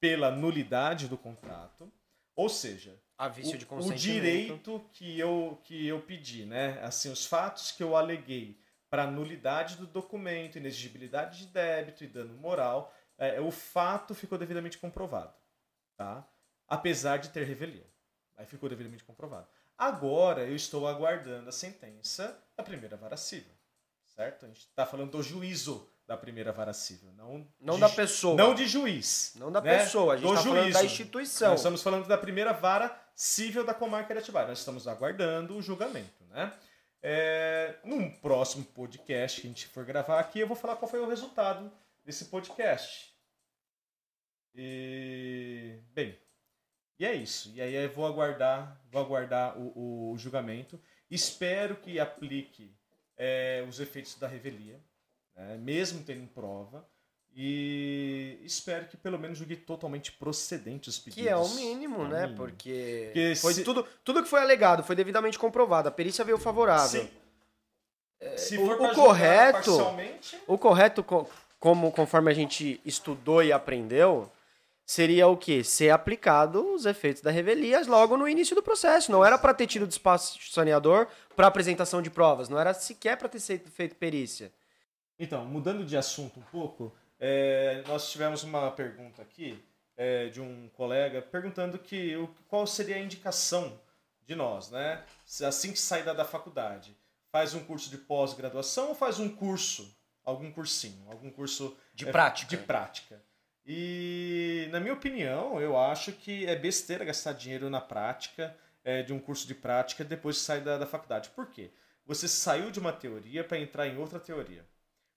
[0.00, 1.90] pela nulidade do contrato,
[2.34, 4.00] ou seja, a vício de o, o consentimento.
[4.00, 6.80] direito que eu, que eu pedi, né?
[6.82, 12.34] Assim, os fatos que eu aleguei para nulidade do documento, inexigibilidade de débito e dano
[12.38, 15.34] moral, é, o fato ficou devidamente comprovado,
[15.96, 16.26] tá?
[16.66, 17.86] Apesar de ter revelia.
[18.40, 19.46] Aí ficou devidamente comprovado.
[19.76, 23.52] Agora eu estou aguardando a sentença da primeira vara civil,
[24.16, 24.46] certo?
[24.46, 28.34] A gente está falando do juízo da primeira vara civil, não Não de da pessoa.
[28.36, 29.32] não de juiz.
[29.36, 29.78] Não da né?
[29.78, 30.14] pessoa.
[30.14, 31.50] A gente Do tá falando da instituição.
[31.50, 34.48] Nós estamos falando da primeira vara civil da comarca de Atibaia.
[34.48, 36.50] Nós estamos aguardando o julgamento, né?
[37.02, 41.00] É, num próximo podcast que a gente for gravar aqui, eu vou falar qual foi
[41.00, 41.70] o resultado
[42.04, 43.14] desse podcast.
[44.54, 46.18] E bem,
[47.00, 47.50] e é isso.
[47.54, 50.78] E aí eu vou aguardar, vou aguardar o, o julgamento.
[51.10, 52.70] Espero que aplique
[53.16, 54.78] é, os efeitos da revelia,
[55.34, 55.56] né?
[55.58, 56.86] mesmo tendo prova.
[57.34, 61.22] E espero que pelo menos julgue totalmente procedente os pedidos.
[61.24, 62.20] Que é o mínimo, É o né?
[62.22, 62.36] mínimo.
[62.36, 65.88] Porque, Porque foi se- tudo, tudo que foi alegado foi devidamente comprovado.
[65.88, 67.08] A perícia veio favorável.
[68.36, 72.80] Se, se o- for o julgar correto- parcialmente, O correto, co- como conforme a gente
[72.84, 74.30] estudou e aprendeu,
[74.90, 75.62] seria o quê?
[75.62, 79.12] Ser aplicado os efeitos da revelia logo no início do processo.
[79.12, 82.48] Não era para ter tido despacho saneador para apresentação de provas.
[82.48, 84.52] Não era sequer para ter sido feito perícia.
[85.16, 89.62] Então, mudando de assunto um pouco, é, nós tivemos uma pergunta aqui
[89.96, 93.80] é, de um colega perguntando que o, qual seria a indicação
[94.26, 95.04] de nós, né?
[95.46, 96.96] Assim que sai da, da faculdade,
[97.30, 102.10] faz um curso de pós-graduação ou faz um curso, algum cursinho, algum curso de é,
[102.10, 102.56] prática?
[102.56, 103.29] De prática.
[103.72, 109.12] E na minha opinião, eu acho que é besteira gastar dinheiro na prática é, de
[109.12, 111.30] um curso de prática depois que sai da, da faculdade.
[111.30, 111.70] Por quê?
[112.04, 114.66] Você saiu de uma teoria para entrar em outra teoria.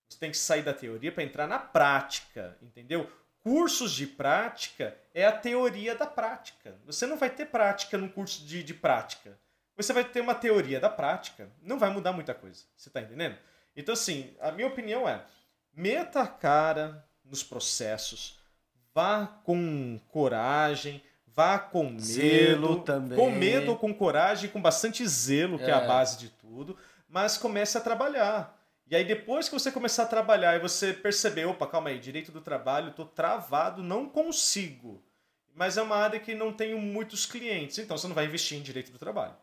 [0.08, 3.12] Você tem que sair da teoria para entrar na prática, entendeu?
[3.42, 6.80] Cursos de prática é a teoria da prática.
[6.86, 9.36] Você não vai ter prática no curso de, de prática.
[9.76, 11.52] Você vai ter uma teoria da prática.
[11.60, 12.66] Não vai mudar muita coisa.
[12.78, 13.36] Você está entendendo?
[13.76, 15.26] Então, assim, a minha opinião é:
[15.74, 18.43] meta a cara nos processos,
[18.94, 22.02] vá com coragem, vá com medo.
[22.02, 23.18] Zelo também.
[23.18, 26.78] Com medo com coragem, com bastante zelo, que é, é a base de tudo.
[27.08, 28.60] Mas comece a trabalhar.
[28.88, 32.32] E aí depois que você começar a trabalhar e você perceber, opa, calma aí, direito
[32.32, 35.04] do trabalho, estou travado, não consigo.
[35.56, 38.62] Mas é uma área que não tenho muitos clientes, então você não vai investir em
[38.62, 39.36] direito do trabalho.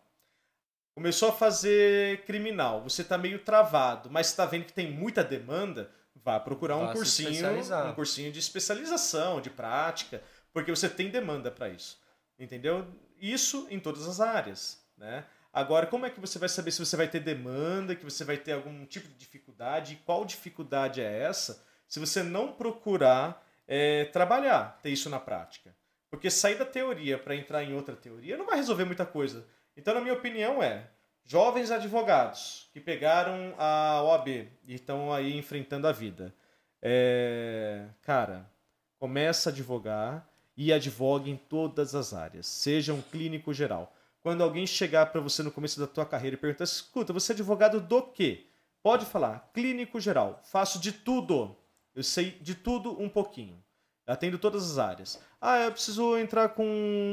[0.95, 5.91] Começou a fazer criminal, você está meio travado, mas está vendo que tem muita demanda,
[6.25, 7.47] vá procurar um cursinho,
[7.89, 11.99] um cursinho de especialização, de prática, porque você tem demanda para isso.
[12.39, 12.87] Entendeu?
[13.21, 15.25] Isso em todas as áreas, né?
[15.53, 18.37] Agora, como é que você vai saber se você vai ter demanda, que você vai
[18.37, 24.05] ter algum tipo de dificuldade, e qual dificuldade é essa, se você não procurar é,
[24.07, 25.75] trabalhar, ter isso na prática?
[26.09, 29.47] Porque sair da teoria para entrar em outra teoria não vai resolver muita coisa.
[29.77, 30.89] Então, na minha opinião, é
[31.25, 36.35] jovens advogados que pegaram a OAB e estão aí enfrentando a vida.
[36.83, 38.51] É, cara,
[38.99, 44.67] começa a advogar e advogue em todas as áreas, seja um clínico geral quando alguém
[44.67, 48.03] chegar para você no começo da tua carreira e perguntar: escuta, você é advogado do
[48.03, 48.47] quê?
[48.83, 51.57] Pode falar, clínico geral, faço de tudo.
[51.95, 53.63] Eu sei de tudo um pouquinho.
[54.07, 55.21] Atendo todas as áreas.
[55.41, 56.65] Ah, eu preciso entrar com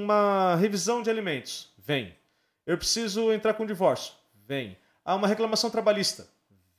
[0.04, 1.72] uma revisão de alimentos.
[1.78, 2.16] Vem.
[2.68, 4.14] Eu preciso entrar com divórcio.
[4.46, 4.78] Vem.
[5.04, 6.28] Ah, uma reclamação trabalhista.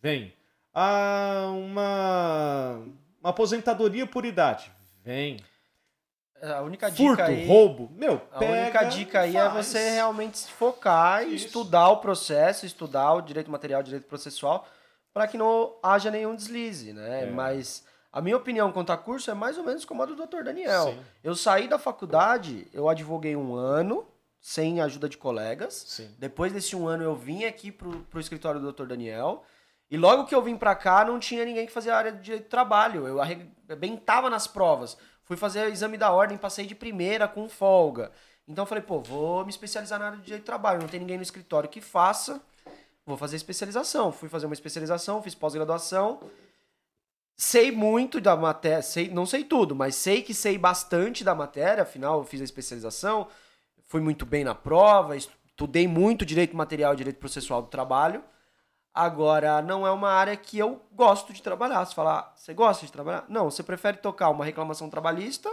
[0.03, 0.35] Vem.
[0.74, 2.83] Ah, uma,
[3.20, 4.70] uma aposentadoria por idade.
[5.03, 5.38] Vem.
[6.40, 9.55] A única dica Furto, aí, roubo, meu, A única dica aí é faz.
[9.55, 14.07] é você realmente se focar e estudar o processo, estudar o direito material, o direito
[14.07, 14.68] processual,
[15.12, 17.24] para que não haja nenhum deslize, né?
[17.24, 17.31] É.
[17.31, 20.44] Mas a minha opinião quanto a curso é mais ou menos como a do Dr.
[20.44, 20.92] Daniel.
[20.92, 21.01] Sim.
[21.24, 24.07] Eu saí da faculdade, eu advoguei um ano,
[24.40, 25.85] sem ajuda de colegas.
[25.88, 26.14] Sim.
[26.18, 28.87] Depois desse um ano eu vim aqui pro, pro escritório do Dr.
[28.87, 29.44] Daniel.
[29.90, 32.22] E logo que eu vim para cá, não tinha ninguém que fazia a área de
[32.22, 33.07] direito do trabalho.
[33.07, 34.96] Eu arrebentava nas provas.
[35.24, 38.12] Fui fazer o exame da ordem, passei de primeira com folga.
[38.46, 40.81] Então falei, pô, vou me especializar na área de direito de trabalho.
[40.81, 42.40] Não tem ninguém no escritório que faça.
[43.05, 44.12] Vou fazer especialização.
[44.12, 46.20] Fui fazer uma especialização, fiz pós-graduação.
[47.40, 51.85] Sei muito da matéria, sei, não sei tudo, mas sei que sei bastante da matéria,
[51.85, 53.29] afinal eu fiz a especialização,
[53.88, 58.22] fui muito bem na prova, estudei muito direito material e direito processual do trabalho.
[58.94, 61.85] Agora, não é uma área que eu gosto de trabalhar.
[61.85, 63.24] Você falar, você gosta de trabalhar?
[63.29, 65.51] Não, você prefere tocar uma reclamação trabalhista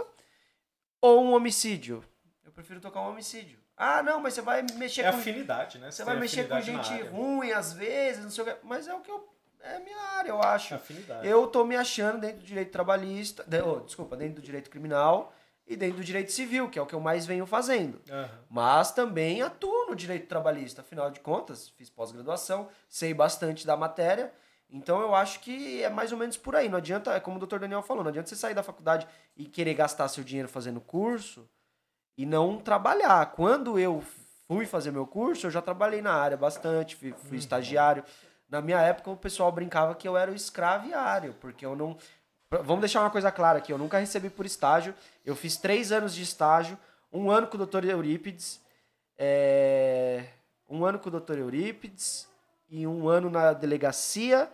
[1.00, 2.04] ou um homicídio?
[2.44, 3.58] Eu prefiro tocar um homicídio.
[3.76, 5.18] Ah, não, mas você vai mexer é com.
[5.18, 5.90] afinidade, né?
[5.90, 8.56] Você, você vai mexer com gente ruim às vezes, não sei o que.
[8.64, 9.28] Mas é o que eu.
[9.60, 10.74] É a minha área, eu acho.
[10.74, 11.26] Afinidade.
[11.26, 13.44] Eu tô me achando dentro do direito trabalhista.
[13.44, 15.32] De, oh, desculpa, dentro do direito criminal
[15.66, 18.00] e dentro do direito civil, que é o que eu mais venho fazendo.
[18.08, 18.28] Uhum.
[18.48, 24.32] Mas também atuo no direito trabalhista, afinal de contas, fiz pós-graduação, sei bastante da matéria.
[24.70, 26.68] Então eu acho que é mais ou menos por aí.
[26.68, 29.44] Não adianta, é como o doutor Daniel falou, não adianta você sair da faculdade e
[29.44, 31.48] querer gastar seu dinheiro fazendo curso
[32.16, 33.32] e não trabalhar.
[33.32, 34.02] Quando eu
[34.46, 37.36] fui fazer meu curso, eu já trabalhei na área bastante, fui, fui uhum.
[37.36, 38.04] estagiário.
[38.48, 41.96] Na minha época, o pessoal brincava que eu era o escraviário, porque eu não
[42.48, 44.94] Vamos deixar uma coisa clara aqui, eu nunca recebi por estágio.
[45.24, 46.78] Eu fiz três anos de estágio,
[47.12, 47.84] um ano com o Dr.
[47.86, 48.60] Eurípides,
[49.18, 50.26] é...
[50.70, 51.38] um ano com o Dr.
[51.38, 52.28] Eurípides
[52.68, 54.48] e um ano na delegacia.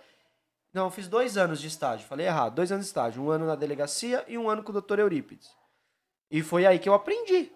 [0.73, 3.47] Não, eu fiz dois anos de estágio, falei errado, dois anos de estágio, um ano
[3.47, 5.01] na delegacia e um ano com o Dr.
[5.01, 5.51] Eurípides.
[6.31, 7.53] E foi aí que eu aprendi.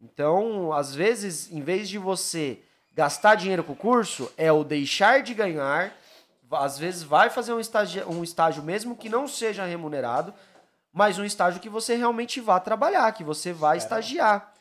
[0.00, 2.60] Então, às vezes, em vez de você
[2.94, 5.94] gastar dinheiro com o curso, é o deixar de ganhar
[6.52, 10.32] às vezes vai fazer um estágio, um estágio mesmo que não seja remunerado,
[10.92, 13.78] mas um estágio que você realmente vá trabalhar, que você vá é.
[13.78, 14.52] estagiar.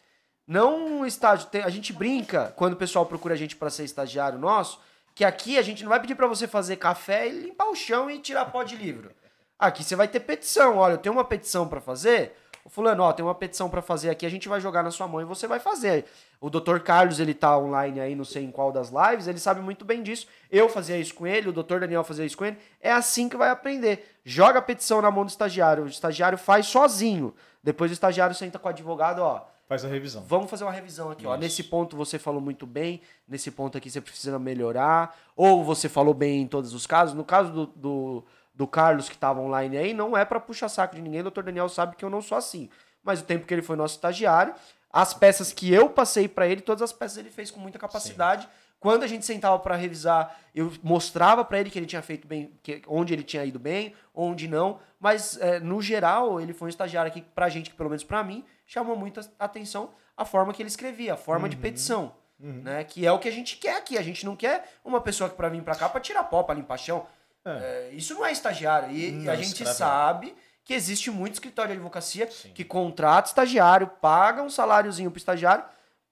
[0.48, 1.48] Não um estágio.
[1.64, 4.80] A gente brinca quando o pessoal procura a gente para ser estagiário nosso,
[5.16, 8.10] que aqui a gente não vai pedir para você fazer café e limpar o chão
[8.10, 9.12] e tirar pó de livro.
[9.58, 10.78] Aqui você vai ter petição.
[10.78, 12.36] Olha, eu tenho uma petição para fazer.
[12.70, 15.22] Fulano, ó, tem uma petição para fazer aqui, a gente vai jogar na sua mão
[15.22, 16.06] e você vai fazer.
[16.42, 16.80] O Dr.
[16.80, 20.02] Carlos, ele tá online aí, não sei em qual das lives, ele sabe muito bem
[20.02, 20.28] disso.
[20.52, 21.80] Eu fazia isso com ele, o Dr.
[21.80, 22.58] Daniel fazia isso com ele.
[22.82, 24.18] É assim que vai aprender.
[24.24, 27.34] Joga a petição na mão do estagiário, o estagiário faz sozinho.
[27.64, 30.24] Depois o estagiário senta com o advogado, ó, Faz a revisão.
[30.28, 31.36] Vamos fazer uma revisão aqui, ó.
[31.36, 36.14] Nesse ponto você falou muito bem, nesse ponto aqui você precisa melhorar, ou você falou
[36.14, 37.16] bem em todos os casos.
[37.16, 38.24] No caso do, do,
[38.56, 41.44] do Carlos, que estava online aí, não é para puxar saco de ninguém, o doutor
[41.44, 42.70] Daniel sabe que eu não sou assim.
[43.04, 44.56] Mas o tempo que ele foi nosso estagiário,
[44.92, 48.48] as peças que eu passei para ele, todas as peças ele fez com muita capacidade.
[48.80, 52.52] Quando a gente sentava para revisar, eu mostrava para ele que ele tinha feito bem,
[52.64, 54.80] que, onde ele tinha ido bem, onde não.
[55.00, 58.24] Mas, é, no geral, ele foi um estagiário aqui pra gente, que pelo menos para
[58.24, 62.14] mim, chamou muita atenção a forma que ele escrevia, a forma de petição.
[62.40, 62.84] Né?
[62.84, 63.98] Que é o que a gente quer aqui.
[63.98, 66.56] A gente não quer uma pessoa que para vir para cá para tirar pó, para
[66.56, 67.06] limpar chão.
[67.46, 67.50] É.
[67.52, 68.92] É, isso não é estagiário.
[68.96, 72.52] E Não, a gente sabe que existe muito escritório de advocacia Sim.
[72.54, 75.64] que contrata estagiário, paga um saláriozinho pro estagiário,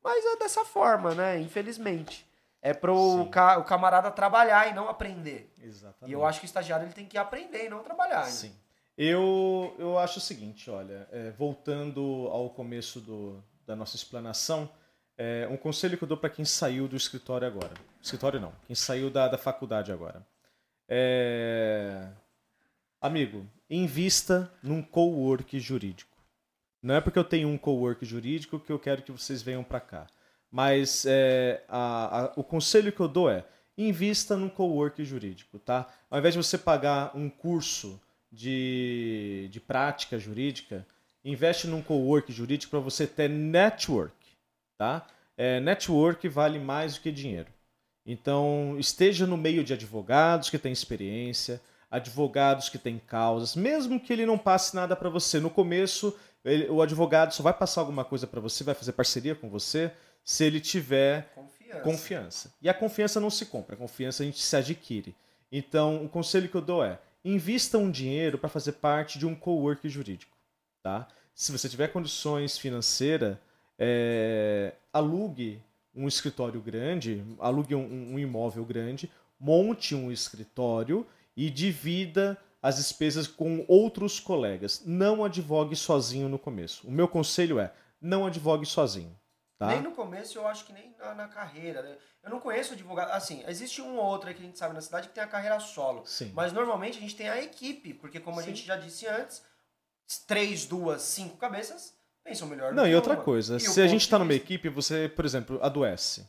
[0.04, 1.40] mas é dessa forma, né?
[1.40, 2.26] Infelizmente.
[2.62, 5.52] É pro ca- o camarada trabalhar e não aprender.
[5.62, 6.10] Exatamente.
[6.10, 8.22] E eu acho que o estagiário ele tem que aprender e não trabalhar.
[8.26, 8.32] né?
[8.32, 8.56] Sim.
[8.98, 14.70] Eu, eu acho o seguinte, olha, é, voltando ao começo do, da nossa explanação,
[15.18, 17.74] é, um conselho que eu dou para quem saiu do escritório agora.
[18.02, 20.26] Escritório não, quem saiu da, da faculdade agora.
[20.96, 22.08] É,
[23.02, 26.16] amigo, invista num co-work jurídico.
[26.84, 29.80] Não é porque eu tenho um co-work jurídico que eu quero que vocês venham para
[29.80, 30.08] cá.
[30.52, 33.44] Mas é, a- a- o conselho que eu dou é
[33.76, 35.91] invista num co-work jurídico, tá?
[36.12, 38.00] Ao invés de você pagar um curso
[38.32, 40.86] de, de prática jurídica,
[41.26, 44.16] investe num co-work jurídico para você ter network,
[44.78, 45.08] tá?
[45.36, 47.53] É, network vale mais do que dinheiro.
[48.06, 54.12] Então, esteja no meio de advogados que têm experiência, advogados que têm causas, mesmo que
[54.12, 55.39] ele não passe nada para você.
[55.39, 59.36] No começo, ele- o advogado só vai passar alguma coisa para você, vai fazer parceria
[59.36, 59.91] com você,
[60.24, 61.82] se ele tiver Confiança.
[61.82, 62.54] confiança.
[62.62, 65.16] E a confiança não se compra, a confiança a gente se adquire.
[65.51, 69.36] Então, o conselho que eu dou é: invista um dinheiro para fazer parte de um
[69.36, 70.36] co-work jurídico,
[70.82, 71.08] tá?
[71.36, 73.38] Se você tiver condições financeiras,
[73.78, 75.60] é, alugue
[75.96, 83.28] um escritório grande, alugue um, um imóvel grande, monte um escritório e divida as despesas
[83.28, 84.82] com outros colegas.
[84.86, 86.88] Não advogue sozinho no começo.
[86.88, 89.18] O meu conselho é: não advogue sozinho.
[89.58, 89.68] Tá?
[89.68, 91.82] Nem no começo, eu acho que nem na, na carreira.
[91.82, 91.98] né?
[92.24, 93.12] Eu não conheço advogado.
[93.12, 95.60] Assim, existe um ou outro que a gente sabe na cidade que tem a carreira
[95.60, 96.06] solo.
[96.06, 96.32] Sim.
[96.34, 98.50] Mas normalmente a gente tem a equipe, porque como a Sim.
[98.50, 99.44] gente já disse antes,
[100.28, 104.34] três, duas, cinco cabeças pensam melhor Não, e outra coisa, se a gente está numa
[104.34, 106.28] equipe, você, por exemplo, adoece.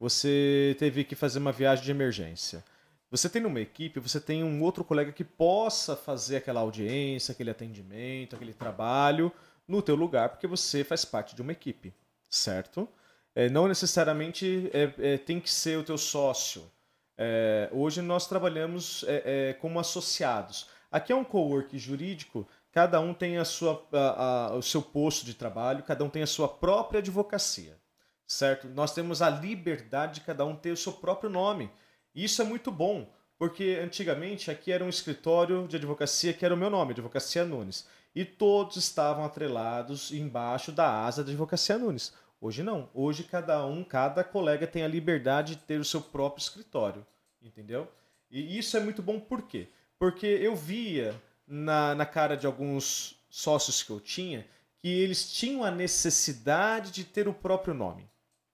[0.00, 2.64] Você teve que fazer uma viagem de emergência.
[3.10, 7.50] Você tem numa equipe, você tem um outro colega que possa fazer aquela audiência, aquele
[7.50, 9.32] atendimento, aquele trabalho
[9.68, 11.94] no teu lugar, porque você faz parte de uma equipe,
[12.28, 12.88] certo?
[13.34, 16.70] É, não necessariamente é, é, tem que ser o teu sócio.
[17.16, 20.68] É, hoje nós trabalhamos é, é, como associados.
[20.90, 25.24] Aqui é um co-work jurídico, cada um tem a sua, a- a- o seu posto
[25.24, 27.78] de trabalho, cada um tem a sua própria advocacia,
[28.26, 28.66] certo?
[28.68, 31.70] Nós temos a liberdade de cada um ter o seu próprio nome.
[32.12, 33.08] Isso é muito bom,
[33.38, 37.86] porque antigamente aqui era um escritório de advocacia que era o meu nome, Advocacia Nunes.
[38.12, 42.12] E todos estavam atrelados embaixo da asa da Advocacia Nunes.
[42.40, 42.90] Hoje não.
[42.92, 47.06] Hoje cada um, cada colega tem a liberdade de ter o seu próprio escritório.
[47.40, 47.86] Entendeu?
[48.30, 49.68] E isso é muito bom por quê?
[49.96, 51.14] Porque eu via
[51.46, 54.46] na, na cara de alguns sócios que eu tinha
[54.84, 58.06] que eles tinham a necessidade de ter o próprio nome.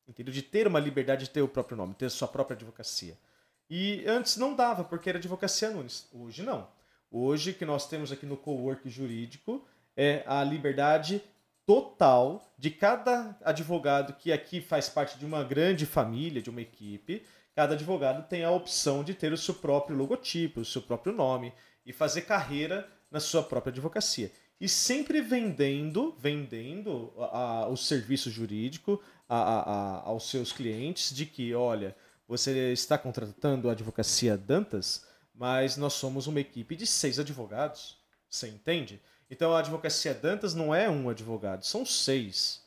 [0.07, 0.33] Entendeu?
[0.33, 3.19] De ter uma liberdade de ter o próprio nome, ter sua própria advocacia.
[3.69, 6.09] E antes não dava, porque era advocacia Nunes.
[6.13, 6.69] Hoje não.
[7.11, 9.67] Hoje que nós temos aqui no cowork jurídico
[9.97, 11.21] é a liberdade
[11.67, 17.25] total de cada advogado que aqui faz parte de uma grande família, de uma equipe.
[17.57, 21.53] Cada advogado tem a opção de ter o seu próprio logotipo, o seu próprio nome
[21.91, 24.31] e fazer carreira na sua própria advocacia.
[24.61, 31.55] E sempre vendendo, vendendo a- a- o serviço jurídico a- aos seus clientes de que,
[31.55, 31.97] olha,
[32.29, 37.99] você está contratando a advocacia Dantas, mas nós somos uma equipe de seis advogados.
[38.29, 39.01] Você entende?
[39.31, 42.63] Então a advocacia Dantas não é um advogado, são seis.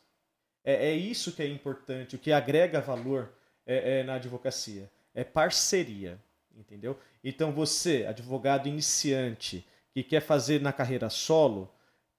[0.64, 3.32] É, é isso que é importante, o que agrega valor
[3.66, 4.90] é, é na advocacia.
[5.14, 6.20] É parceria,
[6.58, 6.98] entendeu?
[7.24, 11.70] Então você, advogado iniciante, que quer fazer na carreira solo,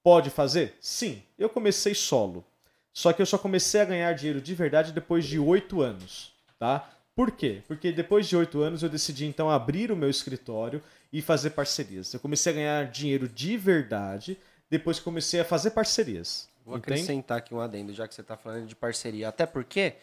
[0.03, 0.77] pode fazer?
[0.81, 2.45] Sim, eu comecei solo.
[2.93, 6.89] Só que eu só comecei a ganhar dinheiro de verdade depois de oito anos, tá?
[7.15, 7.63] Por quê?
[7.67, 10.83] Porque depois de oito anos eu decidi então abrir o meu escritório
[11.13, 12.13] e fazer parcerias.
[12.13, 14.39] Eu comecei a ganhar dinheiro de verdade
[14.71, 16.49] depois que comecei a fazer parcerias.
[16.65, 16.95] Vou Entende?
[16.95, 19.29] acrescentar aqui um adendo, já que você está falando de parceria.
[19.29, 19.95] Até porque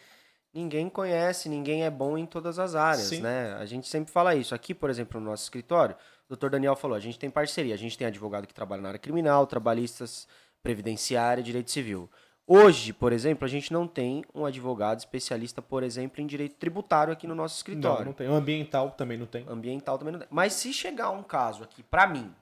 [0.52, 3.20] ninguém conhece, ninguém é bom em todas as áreas, Sim.
[3.20, 3.54] né?
[3.54, 4.54] A gente sempre fala isso.
[4.54, 5.94] Aqui, por exemplo, no nosso escritório,
[6.26, 7.74] o doutor Daniel falou, a gente tem parceria.
[7.74, 10.26] A gente tem advogado que trabalha na área criminal, trabalhistas,
[10.62, 12.08] previdenciária direito civil.
[12.46, 17.12] Hoje, por exemplo, a gente não tem um advogado especialista, por exemplo, em direito tributário
[17.12, 18.04] aqui no nosso Não, escritório.
[18.04, 18.28] não tem.
[18.28, 19.46] O ambiental também não tem.
[19.48, 20.28] Ambiental também não tem.
[20.30, 22.34] Mas se chegar um caso aqui, pra mim,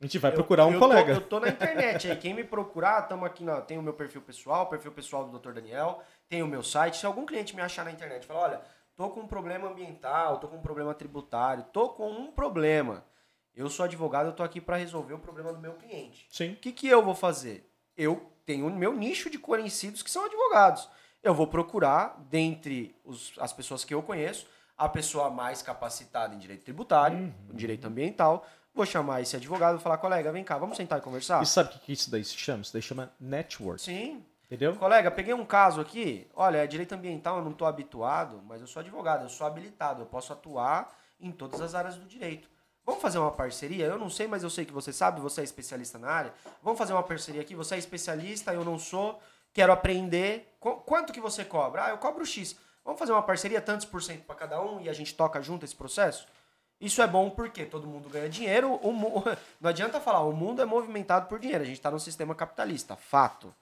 [0.00, 1.14] A gente vai eu- procurar um eu colega.
[1.14, 2.16] Tô, eu tô na internet aí.
[2.16, 3.60] Quem me procurar, tamo aqui na.
[3.60, 5.52] Tem o meu perfil pessoal, o perfil pessoal do Dr.
[5.52, 6.98] Daniel, tem o meu site.
[6.98, 8.60] Se algum cliente me achar na internet e falar, olha,
[8.94, 13.04] tô com um problema ambiental, tô com um problema tributário, tô com um problema.
[13.54, 16.26] Eu sou advogado, eu tô aqui para resolver o problema do meu cliente.
[16.30, 16.52] Sim.
[16.52, 17.70] O que, que eu vou fazer?
[17.96, 20.90] Eu tenho o meu nicho de conhecidos que são advogados.
[21.22, 26.38] Eu vou procurar, dentre os- as pessoas que eu conheço, a pessoa mais capacitada em
[26.38, 27.32] direito tributário, Uhum.
[27.54, 28.46] direito ambiental.
[28.76, 31.42] Vou chamar esse advogado e falar, colega, vem cá, vamos sentar e conversar?
[31.42, 32.60] E sabe o que isso daí se chama?
[32.60, 33.80] Isso daí chama network.
[33.80, 34.22] Sim.
[34.44, 34.76] Entendeu?
[34.76, 36.28] Colega, peguei um caso aqui.
[36.36, 40.02] Olha, é direito ambiental, eu não estou habituado, mas eu sou advogado, eu sou habilitado,
[40.02, 42.50] eu posso atuar em todas as áreas do direito.
[42.84, 43.86] Vamos fazer uma parceria?
[43.86, 46.34] Eu não sei, mas eu sei que você sabe, você é especialista na área.
[46.62, 47.54] Vamos fazer uma parceria aqui?
[47.56, 49.18] Você é especialista, eu não sou,
[49.54, 50.54] quero aprender.
[50.60, 51.86] Qu- quanto que você cobra?
[51.86, 52.56] Ah, eu cobro X.
[52.84, 55.64] Vamos fazer uma parceria, tantos por cento para cada um, e a gente toca junto
[55.64, 56.28] esse processo?
[56.80, 58.74] Isso é bom porque todo mundo ganha dinheiro.
[58.82, 58.92] o
[59.60, 61.62] não adianta falar, o mundo é movimentado por dinheiro.
[61.62, 63.54] A gente está num sistema capitalista, fato.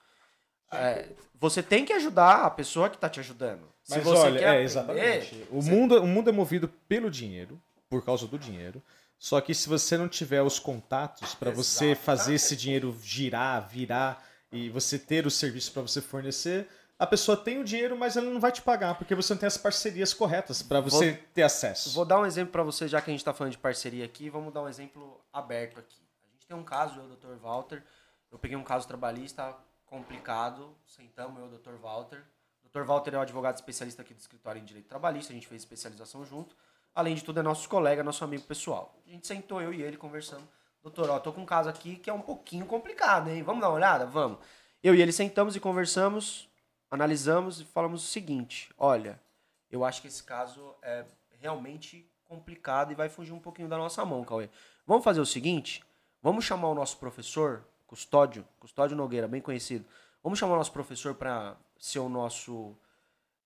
[0.71, 1.09] É,
[1.39, 3.61] você tem que ajudar a pessoa que está te ajudando.
[3.83, 5.47] Se Mas você olha, quer é, exatamente.
[5.51, 8.81] O você- mundo, o mundo é movido pelo dinheiro, por causa do dinheiro.
[9.17, 14.23] Só que se você não tiver os contatos para você fazer esse dinheiro girar, virar
[14.51, 18.29] e você ter o serviço para você fornecer, a pessoa tem o dinheiro, mas ela
[18.29, 21.91] não vai te pagar porque você não tem as parcerias corretas para você ter acesso.
[21.91, 24.29] Vou dar um exemplo para você, já que a gente está falando de parceria aqui,
[24.29, 26.01] vamos dar um exemplo aberto aqui.
[26.23, 27.35] A gente tem um caso, eu Dr.
[27.41, 27.83] Walter.
[28.31, 31.75] Eu peguei um caso trabalhista complicado, sentamos eu o Dr.
[31.81, 32.23] Walter.
[32.63, 32.83] O Dr.
[32.85, 36.25] Walter é o advogado especialista aqui do escritório em direito trabalhista, a gente fez especialização
[36.25, 36.55] junto.
[36.93, 38.97] Além de tudo, é nosso colega, nosso amigo pessoal.
[39.05, 40.47] A gente sentou, eu e ele, conversando.
[40.81, 43.43] Doutor, ó, tô com um caso aqui que é um pouquinho complicado, hein?
[43.43, 44.05] Vamos dar uma olhada?
[44.05, 44.39] Vamos.
[44.81, 46.47] Eu e ele sentamos e conversamos,
[46.95, 49.21] analisamos e falamos o seguinte: olha,
[49.69, 51.05] eu acho que esse caso é
[51.39, 54.49] realmente complicado e vai fugir um pouquinho da nossa mão, Cauê.
[54.85, 55.83] Vamos fazer o seguinte:
[56.21, 59.85] vamos chamar o nosso professor, Custódio, Custódio Nogueira, bem conhecido.
[60.23, 62.75] Vamos chamar o nosso professor para ser o nosso.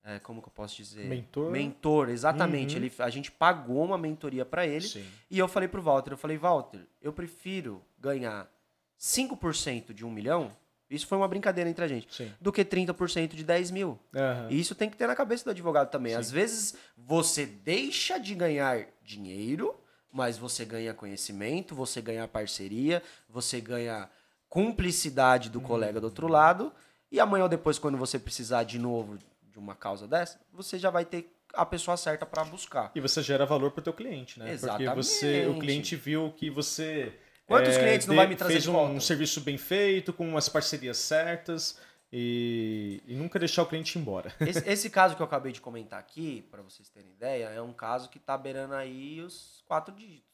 [0.03, 1.05] é, como que eu posso dizer?
[1.05, 1.51] Mentor.
[1.51, 2.77] Mentor, exatamente.
[2.77, 2.83] Uhum.
[2.83, 4.87] Ele, a gente pagou uma mentoria para ele.
[4.87, 5.05] Sim.
[5.29, 8.49] E eu falei pro Walter, eu falei, Walter, eu prefiro ganhar
[8.97, 10.55] 5% de um milhão,
[10.89, 12.31] isso foi uma brincadeira entre a gente, Sim.
[12.41, 13.99] do que 30% de 10 mil.
[14.15, 14.47] Aham.
[14.49, 16.13] E isso tem que ter na cabeça do advogado também.
[16.13, 16.17] Sim.
[16.19, 19.79] Às vezes você deixa de ganhar dinheiro,
[20.11, 24.09] mas você ganha conhecimento, você ganha parceria, você ganha
[24.49, 26.73] cumplicidade do colega do outro lado.
[27.11, 29.17] E amanhã ou depois, quando você precisar de novo
[29.51, 32.91] de uma causa dessa, você já vai ter a pessoa certa para buscar.
[32.93, 34.57] E você gera valor para o teu cliente, né?
[34.57, 35.59] Porque você, o Exatamente.
[35.59, 37.13] cliente viu que você
[37.49, 38.99] Quantos é, clientes não de- vai me trazer fez de um, volta?
[39.01, 41.77] serviço bem feito, com umas parcerias certas
[42.11, 44.33] e, e nunca deixar o cliente embora.
[44.41, 47.73] Esse, esse caso que eu acabei de comentar aqui, para vocês terem ideia, é um
[47.73, 50.29] caso que tá beirando aí os quatro dígitos.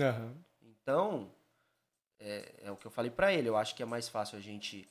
[0.00, 0.34] Aham.
[0.62, 1.30] Então,
[2.20, 3.48] é, é o que eu falei pra ele.
[3.48, 4.88] Eu acho que é mais fácil a gente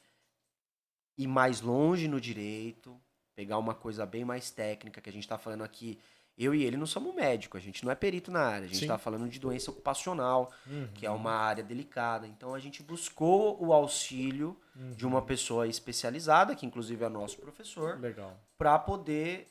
[1.18, 3.00] ir mais longe no direito,
[3.36, 6.00] pegar uma coisa bem mais técnica, que a gente tá falando aqui.
[6.38, 8.80] Eu e ele não somos médico, a gente não é perito na área, a gente
[8.82, 8.88] Sim.
[8.88, 10.88] tá falando de doença ocupacional, Uhum.
[10.94, 12.28] que é uma área delicada.
[12.28, 14.56] Então a gente buscou o auxílio
[14.96, 18.38] de uma pessoa especializada, que inclusive é nosso professor, Legal.
[18.58, 19.48] para poder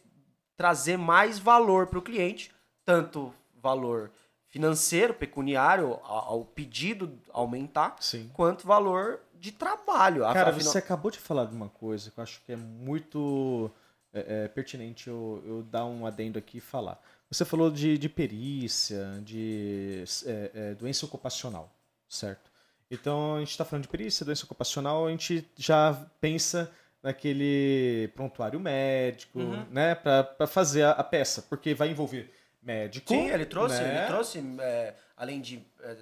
[0.57, 2.53] trazer mais valor para o cliente,
[2.85, 4.13] tanto valor
[4.49, 8.31] financeiro, pecuniário, ao ao pedido aumentar, Sim.
[8.33, 10.23] quanto valor de trabalho.
[10.23, 13.71] Cara, Afinal- você acabou de falar de uma coisa que eu acho que é muito
[14.17, 17.01] é, é, pertinente eu, eu dar um adendo aqui e falar.
[17.31, 21.71] Você falou de, de perícia, de é, é, doença ocupacional,
[22.09, 22.51] certo?
[22.91, 26.71] Então, a gente está falando de perícia, doença ocupacional, a gente já pensa
[27.03, 29.67] naquele prontuário médico, Uhum.
[29.71, 33.09] né, para fazer a, a peça, porque vai envolver médico.
[33.09, 33.99] Sim, ele trouxe, né?
[33.99, 35.97] ele trouxe é, além de é,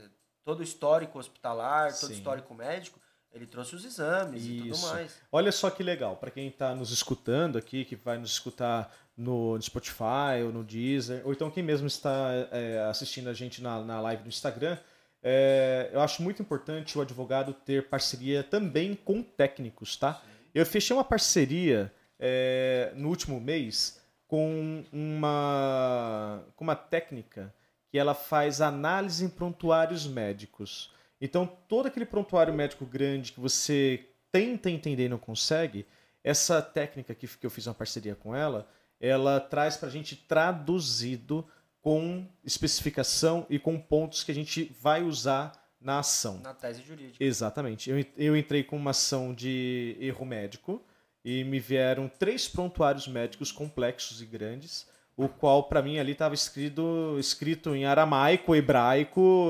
[0.44, 3.00] todo o histórico hospitalar, todo o histórico médico,
[3.34, 4.86] ele trouxe os exames e tudo Isso.
[4.86, 5.20] mais.
[5.30, 9.60] Olha só que legal, para quem está nos escutando aqui, que vai nos escutar no
[9.60, 14.00] Spotify ou no Deezer, ou então quem mesmo está é, assistindo a gente na, na
[14.00, 14.78] live no Instagram,
[15.22, 20.22] é, eu acho muito importante o advogado ter parceria também com técnicos, tá?
[20.54, 27.52] Eu fechei uma parceria é, no último mês com uma, com uma técnica
[27.88, 30.92] que ela faz análise em prontuários médicos.
[31.24, 35.86] Então, todo aquele prontuário médico grande que você tenta entender e não consegue,
[36.22, 38.68] essa técnica que, que eu fiz uma parceria com ela,
[39.00, 41.48] ela traz para a gente traduzido
[41.80, 46.40] com especificação e com pontos que a gente vai usar na ação.
[46.40, 47.24] Na tese jurídica.
[47.24, 47.88] Exatamente.
[47.88, 50.84] Eu, eu entrei com uma ação de erro médico
[51.24, 54.86] e me vieram três prontuários médicos complexos e grandes,
[55.16, 59.48] o qual para mim ali estava escrito, escrito em aramaico, hebraico,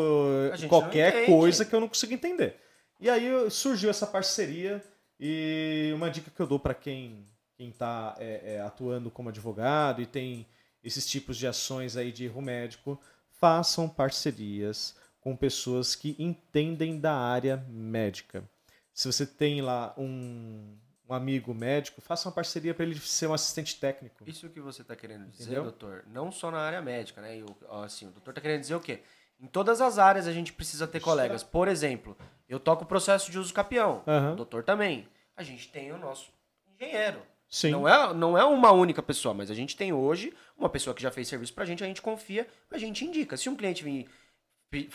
[0.69, 2.57] qualquer coisa que eu não consigo entender.
[3.01, 4.83] E aí surgiu essa parceria
[5.19, 10.03] e uma dica que eu dou para quem quem está é, é, atuando como advogado
[10.03, 10.47] e tem
[10.83, 13.01] esses tipos de ações aí de erro médico,
[13.41, 18.49] façam parcerias com pessoas que entendem da área médica.
[18.93, 20.77] Se você tem lá um,
[21.09, 24.25] um amigo médico, faça uma parceria para ele ser um assistente técnico.
[24.27, 25.65] Isso que você está querendo dizer, Entendeu?
[25.65, 27.37] doutor, não só na área médica, né?
[27.37, 27.47] Eu,
[27.83, 29.01] assim, o doutor está querendo dizer o quê?
[29.41, 31.43] Em todas as áreas a gente precisa ter colegas.
[31.43, 32.17] Por exemplo,
[32.49, 34.33] eu toco o processo de uso capião, uhum.
[34.33, 35.07] o doutor também.
[35.37, 36.33] A gente tem o nosso
[36.75, 37.21] engenheiro.
[37.49, 37.71] Sim.
[37.71, 41.03] Não é, não é uma única pessoa, mas a gente tem hoje uma pessoa que
[41.03, 43.37] já fez serviço pra gente, a gente confia, a gente indica.
[43.37, 44.09] Se um cliente vir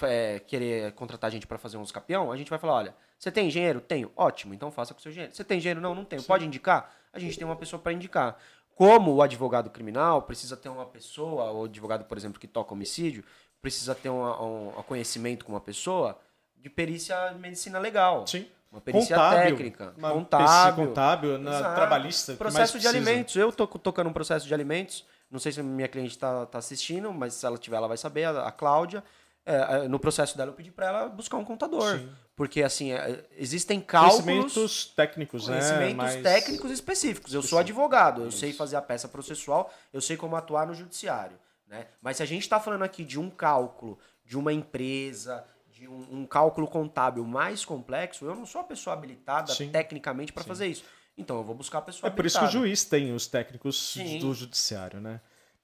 [0.04, 3.32] é, querer contratar a gente para fazer um escapião, a gente vai falar, olha, você
[3.32, 3.82] tem engenheiro?
[3.82, 4.12] Tenho.
[4.16, 5.36] Ótimo, então faça com o seu engenheiro.
[5.36, 5.82] Você tem engenheiro?
[5.82, 6.22] Não, não tenho.
[6.22, 6.28] Sim.
[6.28, 6.92] Pode indicar?
[7.12, 8.38] A gente tem uma pessoa para indicar.
[8.76, 13.24] Como o advogado criminal precisa ter uma pessoa, o advogado, por exemplo, que toca homicídio,
[13.62, 16.18] precisa ter um, um, um conhecimento com uma pessoa
[16.56, 18.26] de perícia medicina legal.
[18.26, 18.48] Sim.
[18.72, 22.36] Uma perícia contábil, técnica, uma contábil, contábil na trabalhista.
[22.36, 23.36] Processo de alimentos.
[23.36, 25.06] Eu tô tocando um processo de alimentos.
[25.30, 27.98] Não sei se a minha cliente está tá assistindo, mas se ela tiver, ela vai
[27.98, 28.26] saber.
[28.26, 29.04] A, a Cláudia,
[29.46, 31.98] é, no processo dela, eu pedi para ela buscar um contador.
[31.98, 32.10] Sim.
[32.36, 34.24] Porque, assim, é, existem cálculos...
[34.24, 35.96] Conhecimentos técnicos, conhecimentos né?
[35.96, 37.34] Conhecimentos técnicos específicos.
[37.34, 41.38] Eu sou advogado, eu sei fazer a peça processual, eu sei como atuar no judiciário.
[41.68, 41.86] Né?
[42.02, 46.20] Mas se a gente está falando aqui de um cálculo de uma empresa, de um,
[46.20, 49.70] um, cálculo contábil mais complexo, eu não sou a pessoa habilitada Sim.
[49.70, 50.84] tecnicamente para fazer isso.
[51.18, 53.94] Então eu vou buscar a pessoa É por isso que o juiz tem os técnicos
[53.94, 54.20] Sim.
[54.20, 55.20] do judiciário, né?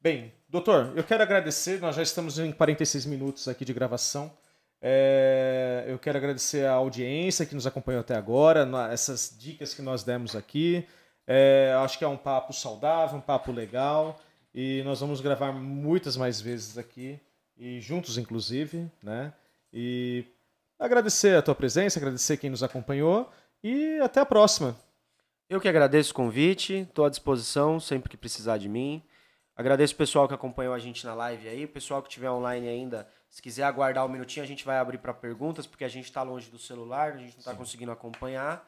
[0.06, 4.32] Bem, doutor, eu quero agradecer, nós já estamos em 46 minutos aqui de gravação.
[4.80, 10.03] É, eu quero agradecer a audiência que nos acompanhou até agora, essas dicas que nós
[10.03, 10.88] demos aqui.
[11.26, 14.22] É, acho que é um papo saudável, um papo legal.
[14.53, 17.20] E nós vamos gravar muitas mais vezes aqui,
[17.58, 19.34] e juntos inclusive, né?
[19.74, 20.24] E
[20.78, 23.28] agradecer a tua presença, agradecer quem nos acompanhou
[23.64, 24.78] e até a próxima.
[25.49, 29.01] Eu que agradeço o convite, estou à disposição sempre que precisar de mim.
[29.56, 32.68] Agradeço o pessoal que acompanhou a gente na live aí, o pessoal que estiver online
[32.68, 36.06] ainda, se quiser aguardar um minutinho, a gente vai abrir para perguntas, porque a gente
[36.06, 38.68] está longe do celular, a gente não está conseguindo acompanhar.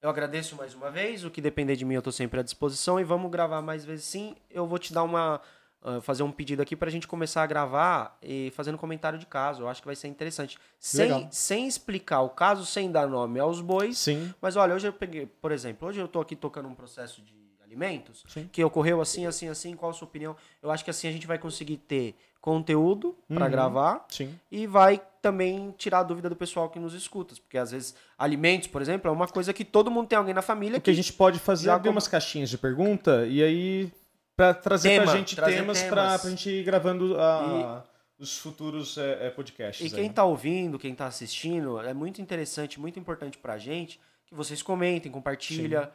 [0.00, 2.98] Eu agradeço mais uma vez, o que depender de mim eu estou sempre à disposição
[2.98, 4.34] e vamos gravar mais vezes sim.
[4.50, 5.40] Eu vou te dar uma
[5.82, 9.26] uh, fazer um pedido aqui para a gente começar a gravar e fazendo comentário de
[9.26, 9.62] caso.
[9.62, 10.58] Eu acho que vai ser interessante.
[10.78, 13.98] Sem, sem explicar o caso, sem dar nome aos bois.
[13.98, 14.32] Sim.
[14.40, 17.34] Mas olha, hoje eu peguei, por exemplo, hoje eu estou aqui tocando um processo de
[17.72, 18.48] alimentos Sim.
[18.52, 19.74] que ocorreu assim, assim, assim.
[19.74, 20.36] Qual a sua opinião?
[20.62, 23.50] Eu acho que assim a gente vai conseguir ter conteúdo para uhum.
[23.50, 24.34] gravar Sim.
[24.50, 28.66] e vai também tirar a dúvida do pessoal que nos escuta, porque às vezes alimentos,
[28.66, 30.90] por exemplo, é uma coisa que todo mundo tem alguém na família o que, que
[30.90, 33.92] a gente pode fazer é abrir umas caixinhas de pergunta e aí
[34.36, 35.94] para trazer Tema, pra gente trazer temas, temas.
[35.94, 37.84] Pra, pra gente ir gravando a,
[38.18, 39.86] e, os futuros é, é, podcasts.
[39.86, 40.10] E quem aí.
[40.10, 45.12] tá ouvindo, quem tá assistindo, é muito interessante, muito importante pra gente que vocês comentem,
[45.12, 45.88] compartilhem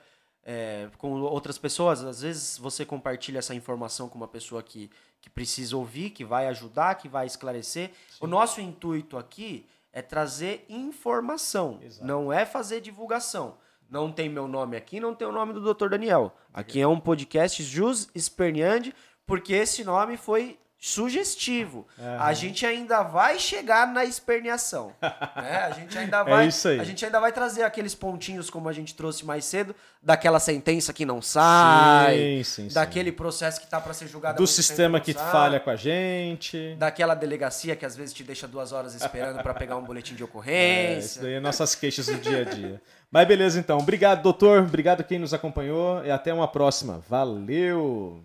[0.47, 2.01] é, com outras pessoas.
[2.01, 4.89] Às vezes você compartilha essa informação com uma pessoa que,
[5.21, 7.89] que precisa ouvir, que vai ajudar, que vai esclarecer.
[8.09, 8.17] Sim.
[8.21, 12.05] O nosso intuito aqui é trazer informação, Exato.
[12.05, 13.57] não é fazer divulgação.
[13.89, 15.89] Não tem meu nome aqui, não tem o nome do Dr.
[15.89, 16.35] Daniel.
[16.53, 18.93] Aqui é um podcast Jus Esperniandi,
[19.25, 21.87] porque esse nome foi sugestivo.
[21.97, 22.21] Uhum.
[22.21, 24.93] A gente ainda vai chegar na esperneação.
[25.01, 25.63] né?
[25.63, 26.79] A gente ainda é vai, é isso aí.
[26.79, 30.93] a gente ainda vai trazer aqueles pontinhos como a gente trouxe mais cedo, daquela sentença
[30.93, 33.15] que não sai, sim, sim, daquele sim.
[33.15, 37.15] processo que está para ser julgado do sistema que sai, falha com a gente, daquela
[37.15, 40.47] delegacia que às vezes te deixa duas horas esperando para pegar um boletim de ocorrência.
[40.57, 42.81] É, isso daí é nossas queixas do dia a dia.
[43.11, 43.77] Mas beleza então.
[43.77, 44.59] Obrigado, doutor.
[44.59, 47.01] Obrigado quem nos acompanhou e até uma próxima.
[47.09, 48.23] Valeu.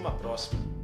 [0.00, 0.79] Numa próxima.